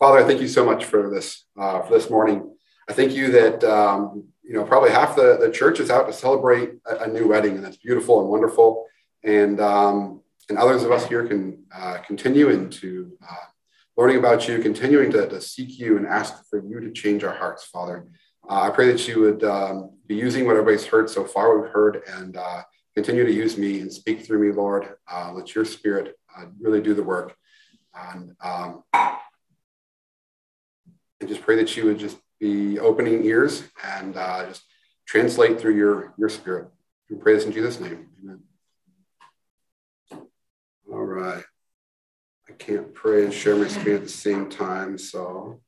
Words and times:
Father, 0.00 0.18
I 0.18 0.24
thank 0.24 0.40
you 0.40 0.48
so 0.48 0.64
much 0.64 0.86
for 0.86 1.10
this 1.10 1.44
uh, 1.58 1.82
for 1.82 1.92
this 1.92 2.08
morning. 2.08 2.56
I 2.88 2.94
thank 2.94 3.12
you 3.12 3.30
that 3.32 3.62
um, 3.62 4.24
you 4.42 4.54
know 4.54 4.64
probably 4.64 4.88
half 4.88 5.14
the, 5.14 5.36
the 5.38 5.50
church 5.50 5.78
is 5.78 5.90
out 5.90 6.06
to 6.06 6.12
celebrate 6.14 6.70
a, 6.86 7.00
a 7.00 7.06
new 7.06 7.28
wedding, 7.28 7.54
and 7.56 7.62
that's 7.62 7.76
beautiful 7.76 8.22
and 8.22 8.30
wonderful. 8.30 8.86
And 9.24 9.60
um, 9.60 10.22
and 10.48 10.56
others 10.56 10.84
of 10.84 10.90
us 10.90 11.06
here 11.06 11.28
can 11.28 11.64
uh, 11.76 11.98
continue 11.98 12.48
into 12.48 13.12
uh, 13.22 13.44
learning 13.98 14.16
about 14.16 14.48
you, 14.48 14.58
continuing 14.60 15.10
to, 15.12 15.28
to, 15.28 15.38
seek 15.38 15.78
you 15.78 15.98
and 15.98 16.06
ask 16.06 16.48
for 16.48 16.64
you 16.64 16.80
to 16.80 16.90
change 16.92 17.22
our 17.22 17.34
hearts, 17.34 17.64
Father. 17.64 18.06
Uh, 18.48 18.62
I 18.62 18.70
pray 18.70 18.90
that 18.90 19.06
you 19.06 19.20
would 19.20 19.44
um, 19.44 19.90
be 20.06 20.16
using 20.16 20.46
what 20.46 20.52
everybody's 20.52 20.86
heard 20.86 21.10
so 21.10 21.24
far, 21.24 21.60
we've 21.60 21.70
heard, 21.70 22.00
and 22.06 22.38
uh, 22.38 22.62
continue 22.94 23.26
to 23.26 23.32
use 23.32 23.58
me 23.58 23.80
and 23.80 23.92
speak 23.92 24.24
through 24.24 24.48
me, 24.48 24.50
Lord. 24.50 24.94
Uh, 25.12 25.32
let 25.34 25.54
your 25.54 25.66
spirit 25.66 26.18
really 26.58 26.80
do 26.80 26.94
the 26.94 27.02
work. 27.02 27.36
And, 27.94 28.34
and 31.20 31.28
just 31.28 31.42
pray 31.42 31.56
that 31.56 31.76
you 31.76 31.84
would 31.84 31.98
just 31.98 32.16
be 32.38 32.78
opening 32.78 33.24
ears 33.24 33.64
and 33.84 34.16
uh, 34.16 34.46
just 34.46 34.62
translate 35.06 35.60
through 35.60 35.76
your, 35.76 36.14
your 36.16 36.28
spirit. 36.28 36.68
We 37.10 37.16
pray 37.16 37.34
this 37.34 37.44
in 37.44 37.52
Jesus' 37.52 37.78
name. 37.78 38.08
Amen. 38.22 38.40
All 40.90 41.04
right. 41.04 41.44
I 42.48 42.52
can't 42.52 42.94
pray 42.94 43.24
and 43.24 43.32
share 43.32 43.56
my 43.56 43.68
screen 43.68 43.96
at 43.96 44.02
the 44.02 44.08
same 44.08 44.48
time, 44.48 44.98
so. 44.98 45.60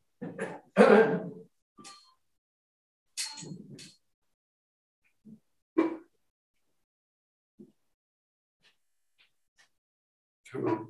Come 10.53 10.67
on. 10.67 10.89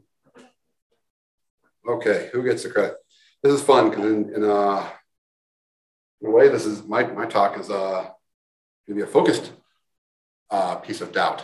Okay, 1.87 2.31
who 2.33 2.43
gets 2.43 2.63
the 2.63 2.71
credit? 2.71 3.02
This 3.43 3.55
is 3.55 3.63
fun 3.63 3.91
because 3.91 4.05
in, 4.05 4.35
in, 4.35 4.45
uh, 4.45 4.89
in, 6.21 6.29
a 6.29 6.31
way, 6.31 6.49
this 6.49 6.65
is 6.65 6.85
my, 6.85 7.05
my 7.05 7.27
talk 7.27 7.59
is 7.59 7.71
uh, 7.71 8.03
going 8.87 8.89
to 8.89 8.95
be 8.95 9.03
a 9.03 9.07
focused 9.07 9.53
uh, 10.51 10.77
piece 10.77 11.01
of 11.01 11.13
doubt. 11.13 11.43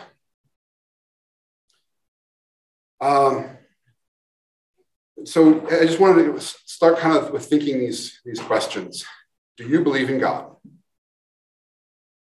Um, 3.00 3.46
so 5.24 5.66
I 5.66 5.86
just 5.86 5.98
wanted 5.98 6.32
to 6.32 6.40
start 6.40 6.98
kind 6.98 7.16
of 7.16 7.32
with 7.32 7.46
thinking 7.46 7.80
these, 7.80 8.20
these 8.24 8.40
questions. 8.40 9.04
Do 9.56 9.66
you 9.66 9.82
believe 9.82 10.08
in 10.08 10.20
God? 10.20 10.54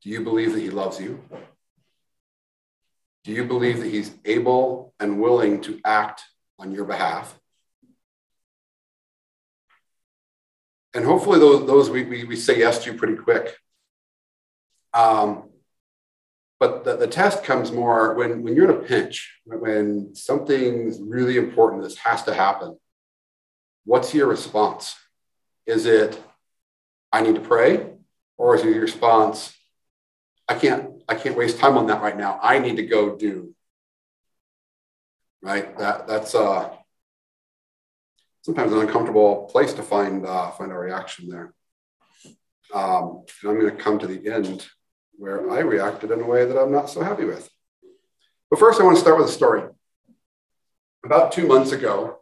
Do 0.03 0.09
you 0.09 0.23
believe 0.23 0.55
that 0.55 0.61
he 0.61 0.71
loves 0.71 0.99
you? 0.99 1.23
Do 3.25 3.33
you 3.33 3.45
believe 3.45 3.81
that 3.81 3.91
he's 3.91 4.15
able 4.25 4.95
and 4.99 5.21
willing 5.21 5.61
to 5.63 5.79
act 5.85 6.23
on 6.59 6.73
your 6.73 6.87
behalf? 6.87 7.39
And 10.95 11.05
hopefully 11.05 11.39
those, 11.39 11.67
those 11.67 11.91
we, 11.91 12.05
we, 12.05 12.25
we 12.25 12.37
say 12.37 12.59
yes 12.59 12.83
to 12.85 12.95
pretty 12.95 13.17
quick. 13.17 13.57
Um, 14.93 15.51
but 16.59 16.85
the, 16.85 16.97
the 16.97 17.07
test 17.07 17.45
comes 17.45 17.71
more 17.71 18.15
when, 18.15 18.43
when 18.43 18.55
you're 18.55 18.71
in 18.71 18.77
a 18.77 18.83
pinch, 18.83 19.41
when 19.45 20.15
something's 20.15 21.01
really 21.01 21.37
important, 21.37 21.83
this 21.83 21.99
has 21.99 22.23
to 22.25 22.35
happen. 22.35 22.79
What's 23.85 24.13
your 24.13 24.27
response? 24.27 24.97
Is 25.67 25.87
it, 25.87 26.21
I 27.13 27.23
need 27.23 27.37
to 27.37 27.41
pray? 27.41 27.87
Or 28.37 28.57
is 28.57 28.65
your 28.65 28.81
response, 28.81 29.55
I 30.49 30.55
can't, 30.55 31.03
I 31.09 31.15
can't 31.15 31.37
waste 31.37 31.59
time 31.59 31.79
on 31.79 31.87
that 31.87 32.03
right 32.03 32.17
now. 32.17 32.39
I 32.43 32.59
need 32.59 32.77
to 32.77 32.87
go 32.87 33.17
do. 33.17 33.55
Right? 35.43 35.77
That 35.79 36.07
that's 36.07 36.35
uh 36.35 36.69
sometimes 38.43 38.73
an 38.73 38.81
uncomfortable 38.81 39.49
place 39.53 39.73
to 39.75 39.83
find 39.83 40.27
uh, 40.27 40.51
find 40.51 40.73
a 40.73 40.77
reaction 40.77 41.29
there. 41.29 41.55
Um, 42.73 43.25
and 43.43 43.51
I'm 43.51 43.61
going 43.61 43.77
to 43.77 43.83
come 43.83 43.99
to 43.99 44.07
the 44.07 44.31
end 44.31 44.67
where 45.17 45.51
I 45.51 45.61
reacted 45.61 46.11
in 46.11 46.21
a 46.21 46.27
way 46.27 46.45
that 46.45 46.59
I'm 46.59 46.73
not 46.73 46.89
so 46.89 47.03
happy 47.03 47.25
with. 47.25 47.51
But 48.49 48.59
first, 48.59 48.81
I 48.81 48.85
want 48.85 48.97
to 48.97 49.01
start 49.01 49.19
with 49.19 49.29
a 49.29 49.33
story. 49.33 49.63
About 51.05 51.33
two 51.33 51.47
months 51.47 51.73
ago, 51.73 52.19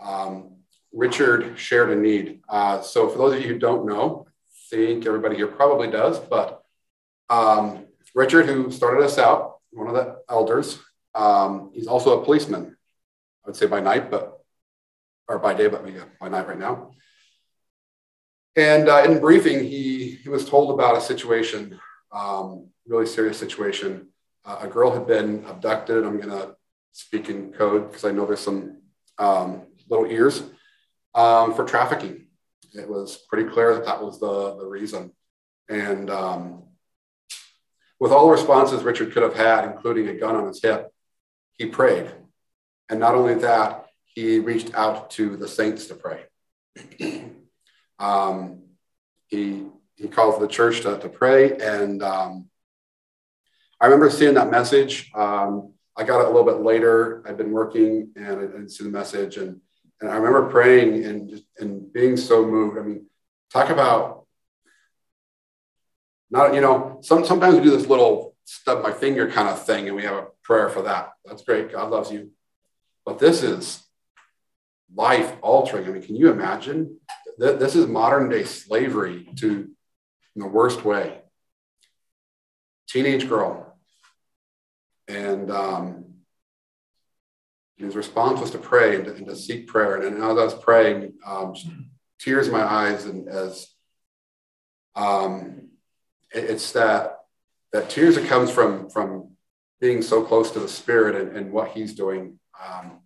um, 0.00 0.56
Richard 0.92 1.58
shared 1.58 1.90
a 1.90 1.96
need. 1.96 2.40
Uh, 2.48 2.80
so, 2.80 3.08
for 3.08 3.18
those 3.18 3.34
of 3.34 3.42
you 3.42 3.48
who 3.48 3.58
don't 3.58 3.86
know, 3.86 4.26
I 4.28 4.76
think 4.76 5.06
everybody 5.06 5.36
here 5.36 5.46
probably 5.46 5.90
does, 5.90 6.18
but 6.18 6.62
um, 7.30 7.86
Richard, 8.14 8.46
who 8.46 8.70
started 8.70 9.04
us 9.04 9.18
out, 9.18 9.56
one 9.70 9.88
of 9.88 9.94
the 9.94 10.18
elders, 10.30 10.78
um, 11.14 11.70
he's 11.74 11.86
also 11.86 12.20
a 12.20 12.24
policeman. 12.24 12.76
I 13.44 13.48
would 13.48 13.56
say 13.56 13.66
by 13.66 13.80
night, 13.80 14.10
but 14.10 14.37
or 15.28 15.38
by 15.38 15.54
day, 15.54 15.68
but 15.68 15.84
maybe 15.84 16.00
by 16.20 16.28
night 16.28 16.48
right 16.48 16.58
now. 16.58 16.92
And 18.56 18.88
uh, 18.88 19.02
in 19.04 19.20
briefing, 19.20 19.62
he 19.64 20.18
he 20.22 20.28
was 20.28 20.48
told 20.48 20.72
about 20.72 20.96
a 20.96 21.00
situation 21.00 21.78
um, 22.12 22.68
really 22.86 23.06
serious 23.06 23.38
situation. 23.38 24.08
Uh, 24.44 24.58
a 24.62 24.68
girl 24.68 24.92
had 24.92 25.06
been 25.06 25.44
abducted. 25.46 26.04
I'm 26.04 26.16
going 26.16 26.30
to 26.30 26.56
speak 26.92 27.28
in 27.28 27.52
code 27.52 27.88
because 27.88 28.04
I 28.04 28.10
know 28.10 28.26
there's 28.26 28.40
some 28.40 28.78
um, 29.18 29.62
little 29.88 30.06
ears 30.06 30.42
um, 31.14 31.54
for 31.54 31.64
trafficking. 31.64 32.26
It 32.72 32.88
was 32.88 33.16
pretty 33.28 33.48
clear 33.50 33.74
that 33.74 33.84
that 33.84 34.02
was 34.02 34.20
the, 34.20 34.56
the 34.56 34.66
reason. 34.66 35.12
And 35.68 36.10
um, 36.10 36.64
with 38.00 38.12
all 38.12 38.26
the 38.26 38.32
responses 38.32 38.82
Richard 38.82 39.12
could 39.12 39.22
have 39.22 39.34
had, 39.34 39.64
including 39.64 40.08
a 40.08 40.14
gun 40.14 40.36
on 40.36 40.46
his 40.46 40.62
hip, 40.62 40.90
he 41.56 41.66
prayed. 41.66 42.10
And 42.88 43.00
not 43.00 43.14
only 43.14 43.34
that, 43.34 43.86
he 44.18 44.40
reached 44.40 44.74
out 44.74 45.10
to 45.10 45.36
the 45.36 45.46
saints 45.46 45.86
to 45.86 45.94
pray. 45.94 46.24
um, 48.00 48.62
he 49.28 49.66
he 49.94 50.08
calls 50.08 50.40
the 50.40 50.48
church 50.48 50.80
to, 50.80 50.98
to 50.98 51.08
pray. 51.08 51.56
And 51.56 52.02
um, 52.02 52.46
I 53.80 53.86
remember 53.86 54.10
seeing 54.10 54.34
that 54.34 54.50
message. 54.50 55.10
Um, 55.14 55.74
I 55.96 56.04
got 56.04 56.20
it 56.20 56.26
a 56.26 56.30
little 56.30 56.44
bit 56.44 56.62
later. 56.62 57.22
I'd 57.26 57.36
been 57.36 57.50
working 57.50 58.10
and 58.16 58.26
I 58.26 58.42
didn't 58.42 58.70
see 58.70 58.84
the 58.84 58.90
message. 58.90 59.36
And, 59.36 59.60
and 60.00 60.10
I 60.10 60.16
remember 60.16 60.48
praying 60.48 61.04
and, 61.04 61.42
and 61.58 61.92
being 61.92 62.16
so 62.16 62.46
moved. 62.46 62.78
I 62.78 62.82
mean, 62.82 63.06
talk 63.52 63.70
about 63.70 64.26
not, 66.30 66.54
you 66.54 66.60
know, 66.60 66.98
some, 67.02 67.24
sometimes 67.24 67.56
we 67.56 67.62
do 67.62 67.70
this 67.70 67.88
little 67.88 68.36
stub 68.44 68.82
my 68.82 68.92
finger 68.92 69.28
kind 69.28 69.48
of 69.48 69.64
thing 69.64 69.86
and 69.88 69.96
we 69.96 70.04
have 70.04 70.16
a 70.16 70.26
prayer 70.44 70.68
for 70.68 70.82
that. 70.82 71.12
That's 71.24 71.42
great. 71.42 71.72
God 71.72 71.90
loves 71.90 72.12
you. 72.12 72.30
But 73.04 73.18
this 73.18 73.42
is 73.42 73.87
life 74.98 75.36
altering. 75.42 75.86
I 75.86 75.90
mean, 75.90 76.02
can 76.02 76.16
you 76.16 76.30
imagine? 76.30 76.98
This 77.38 77.76
is 77.76 77.86
modern 77.86 78.28
day 78.28 78.42
slavery 78.42 79.28
to 79.36 79.70
in 80.34 80.42
the 80.42 80.48
worst 80.48 80.84
way. 80.84 81.20
Teenage 82.88 83.28
girl. 83.28 83.76
And 85.06 85.50
um, 85.50 86.04
his 87.76 87.94
response 87.94 88.40
was 88.40 88.50
to 88.50 88.58
pray 88.58 88.96
and 88.96 89.04
to, 89.04 89.14
and 89.14 89.26
to 89.26 89.36
seek 89.36 89.68
prayer. 89.68 89.94
And, 89.94 90.04
and 90.04 90.16
as 90.16 90.22
I 90.22 90.44
was 90.44 90.54
praying, 90.54 91.14
um, 91.24 91.54
tears 92.18 92.48
in 92.48 92.52
my 92.52 92.64
eyes, 92.64 93.04
and 93.04 93.28
as 93.28 93.68
um, 94.96 95.68
it, 96.34 96.44
it's 96.44 96.72
that 96.72 97.20
that 97.72 97.88
tears 97.88 98.16
that 98.16 98.26
comes 98.26 98.50
from 98.50 98.90
from 98.90 99.30
being 99.80 100.02
so 100.02 100.24
close 100.24 100.50
to 100.50 100.58
the 100.58 100.68
Spirit 100.68 101.14
and, 101.14 101.36
and 101.36 101.52
what 101.52 101.68
He's 101.68 101.94
doing. 101.94 102.40
Um, 102.66 103.00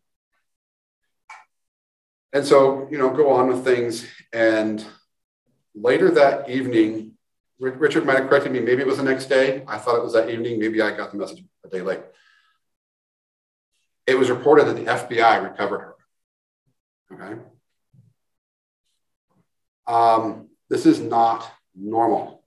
and 2.32 2.44
so, 2.44 2.88
you 2.90 2.98
know, 2.98 3.10
go 3.10 3.30
on 3.30 3.48
with 3.48 3.64
things. 3.64 4.06
And 4.32 4.84
later 5.74 6.10
that 6.12 6.48
evening, 6.48 7.12
Richard 7.58 8.06
might 8.06 8.18
have 8.18 8.28
corrected 8.28 8.52
me. 8.52 8.60
Maybe 8.60 8.82
it 8.82 8.86
was 8.86 8.96
the 8.96 9.04
next 9.04 9.26
day. 9.26 9.62
I 9.68 9.78
thought 9.78 9.96
it 9.96 10.02
was 10.02 10.14
that 10.14 10.30
evening. 10.30 10.58
Maybe 10.58 10.80
I 10.80 10.96
got 10.96 11.12
the 11.12 11.18
message 11.18 11.44
a 11.64 11.68
day 11.68 11.82
late. 11.82 12.00
It 14.06 14.18
was 14.18 14.30
reported 14.30 14.66
that 14.66 14.76
the 14.76 14.84
FBI 14.84 15.42
recovered 15.42 15.78
her. 15.78 15.94
Okay. 17.12 17.40
Um, 19.86 20.48
this 20.68 20.86
is 20.86 21.00
not 21.00 21.48
normal. 21.74 22.42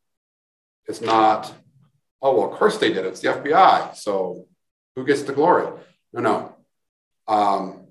It's 0.87 1.01
not, 1.01 1.53
oh, 2.21 2.35
well, 2.37 2.51
of 2.51 2.57
course 2.57 2.77
they 2.77 2.91
did. 2.91 3.05
It's 3.05 3.21
the 3.21 3.29
FBI. 3.29 3.95
So 3.95 4.47
who 4.95 5.05
gets 5.05 5.23
the 5.23 5.33
glory? 5.33 5.67
No, 6.11 6.21
no. 6.21 6.55
Um, 7.27 7.84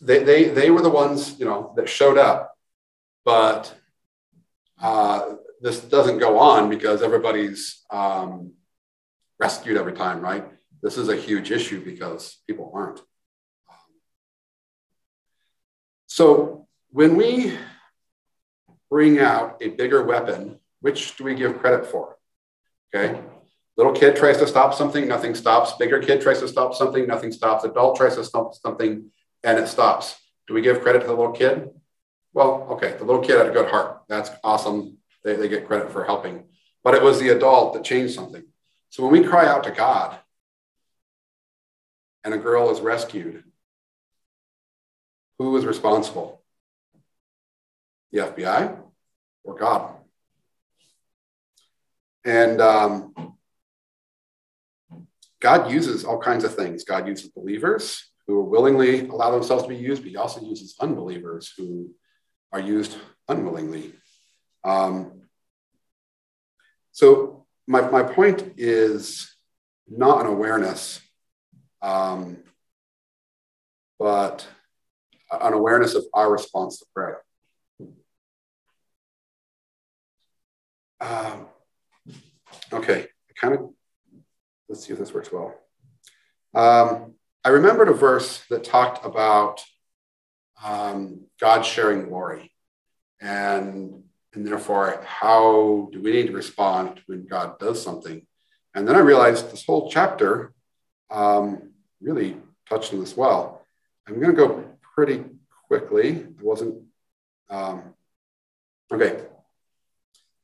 they, 0.00 0.22
they, 0.22 0.44
they 0.44 0.70
were 0.70 0.82
the 0.82 0.90
ones, 0.90 1.38
you 1.38 1.44
know, 1.44 1.72
that 1.76 1.88
showed 1.88 2.18
up 2.18 2.54
but 3.28 3.74
uh, 4.80 5.34
this 5.60 5.80
doesn't 5.80 6.16
go 6.16 6.38
on 6.38 6.70
because 6.70 7.02
everybody's 7.02 7.84
um, 7.90 8.54
rescued 9.38 9.76
every 9.76 9.92
time, 9.92 10.22
right? 10.22 10.46
This 10.82 10.96
is 10.96 11.10
a 11.10 11.16
huge 11.16 11.50
issue 11.50 11.84
because 11.84 12.38
people 12.46 12.72
aren't. 12.74 13.02
So 16.06 16.66
when 16.88 17.16
we 17.16 17.52
bring 18.90 19.18
out 19.18 19.58
a 19.60 19.68
bigger 19.68 20.02
weapon, 20.02 20.58
which 20.80 21.14
do 21.18 21.24
we 21.24 21.34
give 21.34 21.58
credit 21.58 21.84
for? 21.84 22.16
Okay. 22.94 23.20
Little 23.76 23.92
kid 23.92 24.16
tries 24.16 24.38
to 24.38 24.46
stop 24.46 24.72
something, 24.72 25.06
nothing 25.06 25.34
stops. 25.34 25.74
Bigger 25.74 26.00
kid 26.00 26.22
tries 26.22 26.40
to 26.40 26.48
stop 26.48 26.74
something, 26.74 27.06
nothing 27.06 27.30
stops. 27.30 27.64
Adult 27.64 27.98
tries 27.98 28.16
to 28.16 28.24
stop 28.24 28.54
something, 28.54 29.10
and 29.44 29.58
it 29.58 29.68
stops. 29.68 30.16
Do 30.46 30.54
we 30.54 30.62
give 30.62 30.80
credit 30.80 31.00
to 31.00 31.06
the 31.06 31.12
little 31.12 31.32
kid? 31.32 31.70
Well, 32.32 32.68
okay, 32.70 32.94
the 32.96 33.04
little 33.04 33.22
kid 33.22 33.38
had 33.38 33.48
a 33.48 33.52
good 33.52 33.70
heart. 33.70 34.02
That's 34.08 34.30
awesome. 34.44 34.98
They, 35.24 35.36
they 35.36 35.48
get 35.48 35.66
credit 35.66 35.90
for 35.90 36.04
helping. 36.04 36.44
But 36.84 36.94
it 36.94 37.02
was 37.02 37.18
the 37.18 37.30
adult 37.30 37.74
that 37.74 37.84
changed 37.84 38.14
something. 38.14 38.44
So 38.90 39.02
when 39.02 39.12
we 39.12 39.28
cry 39.28 39.46
out 39.46 39.64
to 39.64 39.70
God 39.70 40.18
and 42.24 42.32
a 42.32 42.38
girl 42.38 42.70
is 42.70 42.80
rescued, 42.80 43.44
who 45.38 45.56
is 45.56 45.64
responsible? 45.64 46.42
The 48.12 48.20
FBI 48.20 48.78
or 49.44 49.54
God? 49.54 49.94
And 52.24 52.60
um, 52.60 53.14
God 55.40 55.70
uses 55.70 56.04
all 56.04 56.18
kinds 56.18 56.44
of 56.44 56.54
things. 56.54 56.84
God 56.84 57.06
uses 57.06 57.28
believers 57.30 58.08
who 58.28 58.42
willingly 58.42 59.08
allow 59.08 59.30
themselves 59.30 59.62
to 59.62 59.68
be 59.70 59.76
used, 59.76 60.02
but 60.02 60.10
he 60.10 60.16
also 60.16 60.42
uses 60.42 60.76
unbelievers 60.78 61.52
who 61.56 61.90
are 62.52 62.60
used 62.60 62.96
unwillingly. 63.26 63.94
Um, 64.64 65.22
so 66.92 67.46
my, 67.66 67.80
my 67.80 68.02
point 68.02 68.52
is 68.58 69.34
not 69.88 70.20
an 70.20 70.26
awareness, 70.26 71.00
um, 71.80 72.38
but 73.98 74.46
an 75.30 75.54
awareness 75.54 75.94
of 75.94 76.04
our 76.12 76.30
response 76.30 76.78
to 76.78 76.86
prayer. 76.94 77.22
Um, 81.00 81.46
okay, 82.72 83.06
kind 83.40 83.54
of, 83.54 83.70
let's 84.68 84.84
see 84.84 84.92
if 84.92 84.98
this 84.98 85.14
works 85.14 85.30
well. 85.32 85.54
Um, 86.54 87.14
I 87.44 87.50
remembered 87.50 87.88
a 87.88 87.94
verse 87.94 88.44
that 88.50 88.64
talked 88.64 89.04
about 89.04 89.62
um, 90.62 91.26
God 91.40 91.62
sharing 91.62 92.08
glory. 92.08 92.52
And, 93.20 94.02
and 94.34 94.46
therefore, 94.46 95.02
how 95.06 95.88
do 95.92 96.02
we 96.02 96.12
need 96.12 96.26
to 96.26 96.32
respond 96.32 97.00
when 97.06 97.26
God 97.26 97.58
does 97.58 97.82
something? 97.82 98.26
And 98.74 98.86
then 98.86 98.96
I 98.96 99.00
realized 99.00 99.50
this 99.50 99.64
whole 99.64 99.90
chapter 99.90 100.52
um, 101.10 101.70
really 102.00 102.36
touched 102.68 102.92
on 102.92 103.00
this 103.00 103.16
well. 103.16 103.64
I'm 104.06 104.20
going 104.20 104.34
to 104.34 104.46
go 104.46 104.64
pretty 104.94 105.24
quickly. 105.66 106.10
It 106.10 106.42
wasn't, 106.42 106.82
um, 107.50 107.94
okay. 108.92 109.22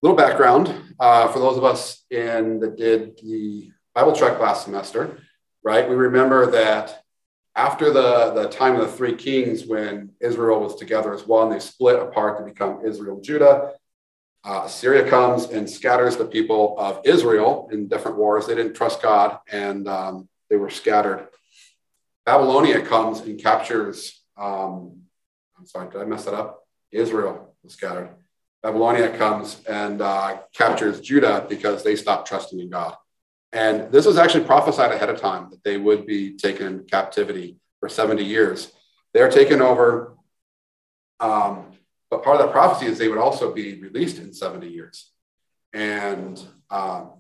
Little 0.03 0.17
background 0.17 0.75
uh, 1.01 1.29
for 1.29 1.39
those 1.39 1.57
of 1.57 1.65
us 1.65 2.05
in 2.11 2.61
that 2.61 2.77
did 2.77 3.19
the 3.19 3.71
Bible 3.95 4.15
Trek 4.15 4.39
last 4.39 4.65
semester, 4.65 5.19
right? 5.65 5.89
We 5.89 5.95
remember 5.95 6.51
that 6.51 7.03
after 7.57 7.93
the, 7.93 8.33
the 8.35 8.49
time 8.49 8.75
of 8.75 8.83
the 8.83 8.93
three 8.93 9.15
kings, 9.15 9.65
when 9.65 10.11
Israel 10.21 10.61
was 10.61 10.77
together 10.77 11.15
as 11.15 11.27
one, 11.27 11.51
they 11.51 11.59
split 11.59 12.01
apart 12.01 12.39
to 12.39 12.45
become 12.45 12.85
Israel 12.85 13.17
and 13.17 13.25
Judah. 13.25 13.73
Uh, 14.45 14.65
Assyria 14.67 15.09
comes 15.09 15.47
and 15.47 15.69
scatters 15.69 16.17
the 16.17 16.27
people 16.27 16.75
of 16.79 17.01
Israel 17.05 17.69
in 17.73 17.89
different 17.89 18.19
wars. 18.19 18.47
They 18.47 18.55
didn't 18.55 18.75
trust 18.75 19.01
God 19.01 19.39
and 19.51 19.89
um, 19.89 20.29
they 20.51 20.57
were 20.57 20.69
scattered. 20.69 21.29
Babylonia 22.27 22.85
comes 22.85 23.21
and 23.21 23.43
captures, 23.43 24.23
um, 24.37 25.01
I'm 25.59 25.67
sorry, 25.67 25.91
did 25.91 26.03
I 26.03 26.05
mess 26.05 26.25
that 26.27 26.35
up? 26.35 26.67
Israel 26.91 27.55
was 27.63 27.73
scattered. 27.73 28.11
Babylonia 28.63 29.17
comes 29.17 29.63
and 29.69 30.01
uh, 30.03 30.39
captures 30.55 31.01
Judah 31.01 31.47
because 31.49 31.83
they 31.83 31.97
stopped 31.97 32.29
trusting 32.29 32.59
in 32.59 32.71
God. 32.71 32.97
And 33.55 33.93
this 33.93 34.05
was 34.05 34.19
actually 34.19 34.45
prophesied 34.45 34.91
ahead 34.91 35.09
of 35.09 35.21
time 35.21 35.49
that 35.51 35.63
they 35.63 35.77
would 35.77 36.07
be 36.07 36.37
taken 36.37 36.67
in 36.67 36.85
captivity 36.85 37.57
for 37.79 37.89
70 37.89 38.25
years. 38.25 38.73
They're 39.15 39.31
taken 39.31 39.63
over. 39.63 40.17
Um, 41.21 41.67
but 42.11 42.25
part 42.25 42.41
of 42.41 42.47
the 42.47 42.53
prophecy 42.53 42.87
is 42.87 42.99
they 42.99 43.09
would 43.09 43.19
also 43.19 43.55
be 43.55 43.81
released 43.81 44.19
in 44.19 44.35
70 44.35 44.69
years. 44.69 45.13
And 45.73 46.45
um, 46.69 47.13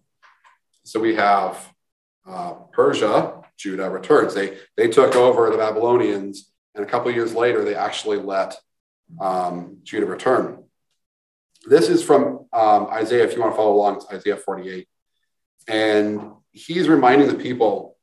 so 0.83 0.99
we 0.99 1.15
have 1.15 1.73
uh, 2.27 2.55
Persia, 2.73 3.41
Judah 3.57 3.89
returns. 3.89 4.35
They, 4.35 4.59
they 4.77 4.89
took 4.89 5.15
over 5.15 5.51
the 5.51 5.57
Babylonians, 5.57 6.51
and 6.75 6.85
a 6.85 6.89
couple 6.89 7.13
years 7.13 7.35
later, 7.35 7.65
they 7.65 7.77
actually 7.77 8.19
let 8.19 8.57
um, 9.21 9.79
Judah 9.85 10.07
return. 10.07 10.65
This 11.67 11.89
is 11.89 12.03
from 12.03 12.47
um, 12.53 12.89
Isaiah, 12.89 13.25
if 13.25 13.35
you 13.35 13.41
want 13.41 13.53
to 13.53 13.57
follow 13.57 13.75
along, 13.75 13.97
it's 13.97 14.07
Isaiah 14.13 14.37
48. 14.37 14.89
And 15.67 16.33
he's 16.53 16.89
reminding 16.89 17.29
the 17.29 17.35
people 17.35 17.97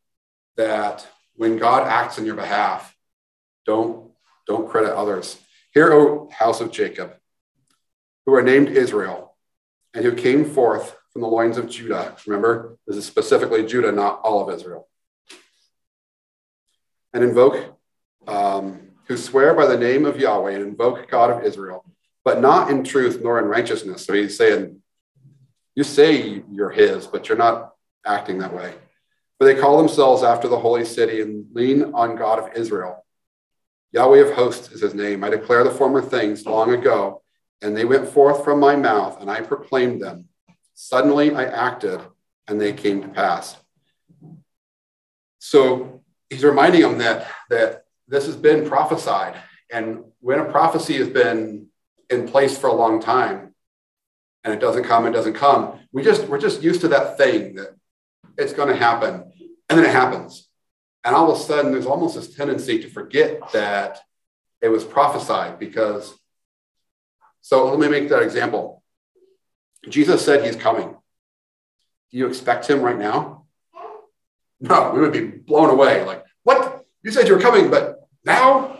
that 0.57 1.07
when 1.35 1.57
God 1.57 1.87
acts 1.87 2.19
on 2.19 2.25
your 2.25 2.35
behalf, 2.35 2.95
don't, 3.65 4.11
don't 4.47 4.69
credit 4.69 4.95
others. 4.95 5.37
Hear, 5.73 5.93
O 5.93 6.29
house 6.31 6.61
of 6.61 6.71
Jacob, 6.71 7.15
who 8.25 8.33
are 8.33 8.41
named 8.41 8.69
Israel, 8.69 9.35
and 9.93 10.05
who 10.05 10.13
came 10.13 10.45
forth 10.45 10.95
from 11.11 11.21
the 11.21 11.27
loins 11.27 11.57
of 11.57 11.69
Judah. 11.69 12.15
Remember, 12.25 12.77
this 12.87 12.97
is 12.97 13.05
specifically 13.05 13.65
Judah, 13.65 13.91
not 13.91 14.21
all 14.23 14.47
of 14.47 14.55
Israel. 14.55 14.87
And 17.13 17.23
invoke, 17.23 17.77
um, 18.27 18.91
who 19.07 19.17
swear 19.17 19.53
by 19.53 19.65
the 19.65 19.77
name 19.77 20.05
of 20.05 20.19
Yahweh 20.19 20.53
and 20.53 20.63
invoke 20.63 21.09
God 21.09 21.31
of 21.31 21.43
Israel, 21.43 21.83
but 22.23 22.39
not 22.39 22.69
in 22.69 22.83
truth 22.83 23.19
nor 23.21 23.39
in 23.39 23.45
righteousness. 23.45 24.05
So 24.05 24.13
he's 24.13 24.37
saying, 24.37 24.81
you 25.75 25.83
say 25.83 26.44
you're 26.51 26.69
his, 26.69 27.07
but 27.07 27.29
you're 27.29 27.38
not 27.38 27.73
acting 28.06 28.39
that 28.39 28.53
way. 28.53 28.73
For 29.38 29.45
they 29.45 29.59
call 29.59 29.77
themselves 29.77 30.23
after 30.23 30.47
the 30.47 30.59
holy 30.59 30.85
city 30.85 31.21
and 31.21 31.45
lean 31.53 31.94
on 31.94 32.15
God 32.15 32.39
of 32.39 32.56
Israel. 32.56 33.06
Yahweh 33.91 34.19
of 34.19 34.33
hosts 34.33 34.71
is 34.71 34.81
his 34.81 34.94
name. 34.94 35.23
I 35.23 35.29
declare 35.29 35.63
the 35.63 35.71
former 35.71 36.01
things 36.01 36.45
long 36.45 36.73
ago, 36.73 37.21
and 37.62 37.75
they 37.75 37.85
went 37.85 38.07
forth 38.07 38.44
from 38.44 38.59
my 38.59 38.75
mouth, 38.75 39.19
and 39.19 39.29
I 39.29 39.41
proclaimed 39.41 40.01
them. 40.01 40.29
Suddenly 40.73 41.33
I 41.33 41.45
acted, 41.45 42.00
and 42.47 42.59
they 42.59 42.73
came 42.73 43.01
to 43.01 43.07
pass. 43.07 43.57
So 45.39 46.03
he's 46.29 46.44
reminding 46.44 46.81
them 46.81 46.97
that, 47.00 47.27
that 47.50 47.85
this 48.07 48.25
has 48.25 48.35
been 48.35 48.68
prophesied. 48.68 49.35
And 49.71 50.03
when 50.19 50.39
a 50.39 50.45
prophecy 50.45 50.97
has 50.97 51.09
been 51.09 51.68
in 52.09 52.27
place 52.27 52.57
for 52.57 52.68
a 52.68 52.73
long 52.73 53.01
time, 53.01 53.50
and 54.43 54.53
it 54.53 54.59
doesn't 54.59 54.83
come, 54.83 55.05
it 55.05 55.11
doesn't 55.11 55.33
come. 55.33 55.79
We 55.91 56.03
just 56.03 56.27
we're 56.27 56.39
just 56.39 56.63
used 56.63 56.81
to 56.81 56.89
that 56.89 57.17
thing 57.17 57.55
that 57.55 57.75
it's 58.38 58.53
going 58.53 58.69
to 58.69 58.75
happen, 58.75 59.31
and 59.69 59.79
then 59.79 59.85
it 59.85 59.91
happens, 59.91 60.49
and 61.03 61.15
all 61.15 61.31
of 61.31 61.39
a 61.39 61.41
sudden 61.41 61.71
there's 61.71 61.85
almost 61.85 62.15
this 62.15 62.33
tendency 62.35 62.81
to 62.81 62.89
forget 62.89 63.51
that 63.53 63.99
it 64.61 64.69
was 64.69 64.83
prophesied 64.83 65.59
because. 65.59 66.13
So 67.44 67.68
let 67.69 67.80
me 67.80 67.87
make 67.87 68.09
that 68.09 68.21
example. 68.21 68.83
Jesus 69.89 70.23
said 70.23 70.45
he's 70.45 70.56
coming. 70.56 70.95
Do 72.11 72.18
you 72.18 72.27
expect 72.27 72.69
him 72.69 72.81
right 72.81 72.97
now? 72.97 73.45
No, 74.59 74.92
we 74.92 75.01
would 75.01 75.11
be 75.11 75.25
blown 75.25 75.71
away. 75.71 76.04
Like, 76.04 76.23
what? 76.44 76.85
You 77.01 77.11
said 77.11 77.27
you 77.27 77.35
were 77.35 77.42
coming, 77.42 77.71
but 77.71 78.07
now? 78.23 78.77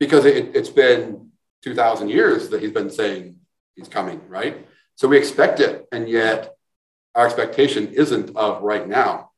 Because 0.00 0.24
it, 0.24 0.56
it's 0.56 0.68
been 0.68 1.30
2,000 1.62 2.08
years 2.08 2.48
that 2.48 2.60
he's 2.60 2.72
been 2.72 2.90
saying 2.90 3.36
he's 3.76 3.88
coming, 3.88 4.20
right? 4.28 4.66
So 4.96 5.08
we 5.08 5.18
expect 5.18 5.60
it, 5.60 5.86
and 5.92 6.08
yet 6.08 6.54
our 7.14 7.26
expectation 7.26 7.88
isn't 7.88 8.36
of 8.36 8.62
right 8.62 8.86
now. 8.86 9.30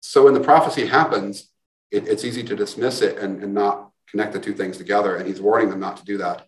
So 0.00 0.24
when 0.24 0.34
the 0.34 0.40
prophecy 0.40 0.86
happens, 0.86 1.50
it, 1.90 2.08
it's 2.08 2.24
easy 2.24 2.42
to 2.44 2.56
dismiss 2.56 3.02
it 3.02 3.18
and, 3.18 3.42
and 3.42 3.54
not 3.54 3.90
connect 4.10 4.32
the 4.32 4.40
two 4.40 4.54
things 4.54 4.76
together. 4.76 5.16
And 5.16 5.26
he's 5.26 5.40
warning 5.40 5.70
them 5.70 5.80
not 5.80 5.98
to 5.98 6.04
do 6.04 6.18
that. 6.18 6.46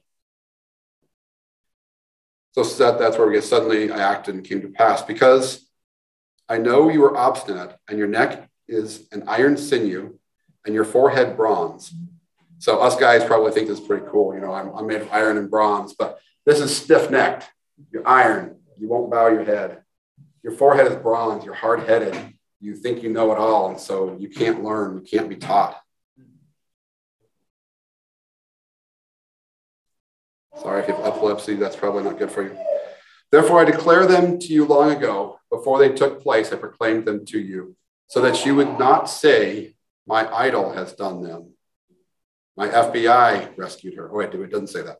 So 2.52 2.62
that, 2.64 2.98
that's 2.98 3.16
where 3.16 3.26
we 3.26 3.34
get 3.34 3.44
suddenly 3.44 3.90
I 3.90 3.98
acted 3.98 4.34
and 4.34 4.44
came 4.44 4.60
to 4.62 4.68
pass 4.68 5.02
because 5.02 5.66
I 6.48 6.58
know 6.58 6.90
you 6.90 7.02
are 7.04 7.16
obstinate 7.16 7.74
and 7.88 7.98
your 7.98 8.08
neck 8.08 8.48
is 8.68 9.08
an 9.12 9.24
iron 9.26 9.56
sinew 9.56 10.18
and 10.66 10.74
your 10.74 10.84
forehead 10.84 11.36
bronze. 11.36 11.94
So 12.58 12.78
us 12.80 12.96
guys 12.96 13.24
probably 13.24 13.52
think 13.52 13.68
this 13.68 13.80
is 13.80 13.86
pretty 13.86 14.06
cool. 14.10 14.34
You 14.34 14.40
know, 14.40 14.52
I'm, 14.52 14.68
I'm 14.76 14.86
made 14.86 15.00
of 15.00 15.10
iron 15.10 15.38
and 15.38 15.50
bronze, 15.50 15.94
but 15.94 16.18
this 16.44 16.60
is 16.60 16.76
stiff 16.76 17.10
necked. 17.10 17.50
You're 17.92 18.06
iron. 18.06 18.56
You 18.78 18.88
won't 18.88 19.10
bow 19.10 19.28
your 19.28 19.44
head. 19.44 19.82
Your 20.42 20.52
forehead 20.54 20.86
is 20.86 20.96
bronze. 20.96 21.44
You're 21.44 21.54
hard 21.54 21.80
headed. 21.80 22.16
You 22.60 22.74
think 22.74 23.02
you 23.02 23.10
know 23.10 23.32
it 23.32 23.38
all. 23.38 23.70
And 23.70 23.80
so 23.80 24.16
you 24.18 24.28
can't 24.28 24.62
learn. 24.62 24.96
You 24.96 25.02
can't 25.02 25.28
be 25.28 25.36
taught. 25.36 25.80
Sorry 30.60 30.82
if 30.82 30.88
you 30.88 30.94
have 30.94 31.06
epilepsy. 31.06 31.54
That's 31.54 31.76
probably 31.76 32.04
not 32.04 32.18
good 32.18 32.30
for 32.30 32.42
you. 32.42 32.56
Therefore, 33.30 33.60
I 33.60 33.64
declare 33.64 34.06
them 34.06 34.38
to 34.38 34.46
you 34.46 34.64
long 34.64 34.90
ago. 34.90 35.38
Before 35.50 35.78
they 35.78 35.88
took 35.90 36.22
place, 36.22 36.52
I 36.52 36.56
proclaimed 36.56 37.06
them 37.06 37.24
to 37.26 37.40
you, 37.40 37.76
so 38.06 38.20
that 38.20 38.44
you 38.44 38.54
would 38.54 38.78
not 38.78 39.08
say, 39.08 39.74
My 40.06 40.30
idol 40.32 40.72
has 40.72 40.92
done 40.92 41.22
them. 41.22 41.54
My 42.56 42.68
FBI 42.68 43.56
rescued 43.56 43.94
her. 43.94 44.10
Oh, 44.10 44.16
wait, 44.16 44.34
it 44.34 44.50
doesn't 44.50 44.68
say 44.68 44.82
that. 44.82 44.98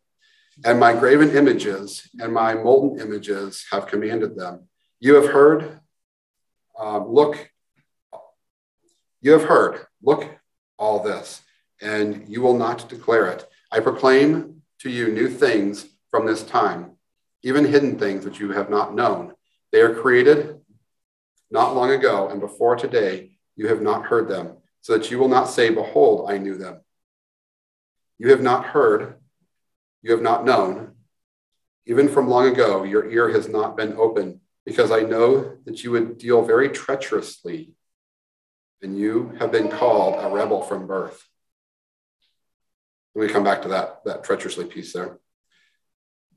And 0.65 0.79
my 0.79 0.93
graven 0.95 1.37
images 1.37 2.09
and 2.21 2.33
my 2.33 2.55
molten 2.55 3.01
images 3.01 3.65
have 3.71 3.87
commanded 3.87 4.37
them. 4.37 4.69
You 5.01 5.15
have 5.15 5.31
heard, 5.33 5.81
um, 6.79 7.09
look, 7.09 7.51
you 9.21 9.33
have 9.33 9.45
heard, 9.45 9.87
look, 10.03 10.29
all 10.79 11.03
this. 11.03 11.41
and 11.81 12.29
you 12.29 12.41
will 12.41 12.57
not 12.57 12.89
declare 12.89 13.27
it. 13.27 13.45
I 13.73 13.81
proclaim 13.81 14.63
to 14.79 14.89
you 14.89 15.09
new 15.09 15.29
things 15.29 15.87
from 16.11 16.27
this 16.27 16.45
time, 16.45 16.93
even 17.43 17.65
hidden 17.65 17.99
things 17.99 18.25
which 18.25 18.39
you 18.39 18.53
have 18.53 18.71
not 18.71 18.95
known. 18.95 19.33
They 19.73 19.81
are 19.81 19.95
created 19.95 20.61
not 21.51 21.75
long 21.75 21.91
ago, 21.91 22.29
and 22.29 22.41
before 22.41 22.77
today 22.77 23.33
you 23.57 23.67
have 23.69 23.83
not 23.83 24.07
heard 24.07 24.29
them, 24.29 24.59
so 24.81 24.97
that 24.97 25.11
you 25.11 25.19
will 25.19 25.29
not 25.29 25.49
say, 25.49 25.71
Behold, 25.71 26.31
I 26.31 26.39
knew 26.39 26.57
them. 26.57 26.81
You 28.19 28.31
have 28.31 28.43
not 28.43 28.67
heard, 28.67 29.17
you 30.03 30.13
have 30.13 30.23
not 30.23 30.45
known. 30.45 30.95
Even 31.87 32.09
from 32.09 32.29
long 32.29 32.49
ago, 32.49 32.85
your 32.85 33.11
ear 33.11 33.31
has 33.31 33.49
not 33.49 33.77
been 33.77 33.95
open, 33.95 34.41
because 34.65 34.91
I 34.91 35.01
know 35.01 35.57
that 35.65 35.83
you 35.83 35.91
would 35.93 36.19
deal 36.19 36.43
very 36.43 36.69
treacherously, 36.69 37.73
and 38.83 38.97
you 38.97 39.35
have 39.39 39.51
been 39.51 39.69
called 39.69 40.23
a 40.23 40.29
rebel 40.29 40.63
from 40.63 40.87
birth. 40.87 41.25
Let 43.15 43.27
me 43.27 43.33
come 43.33 43.45
back 43.45 43.63
to 43.63 43.69
that, 43.69 44.05
that 44.05 44.25
treacherously 44.25 44.67
piece 44.67 44.93
there. 44.93 45.19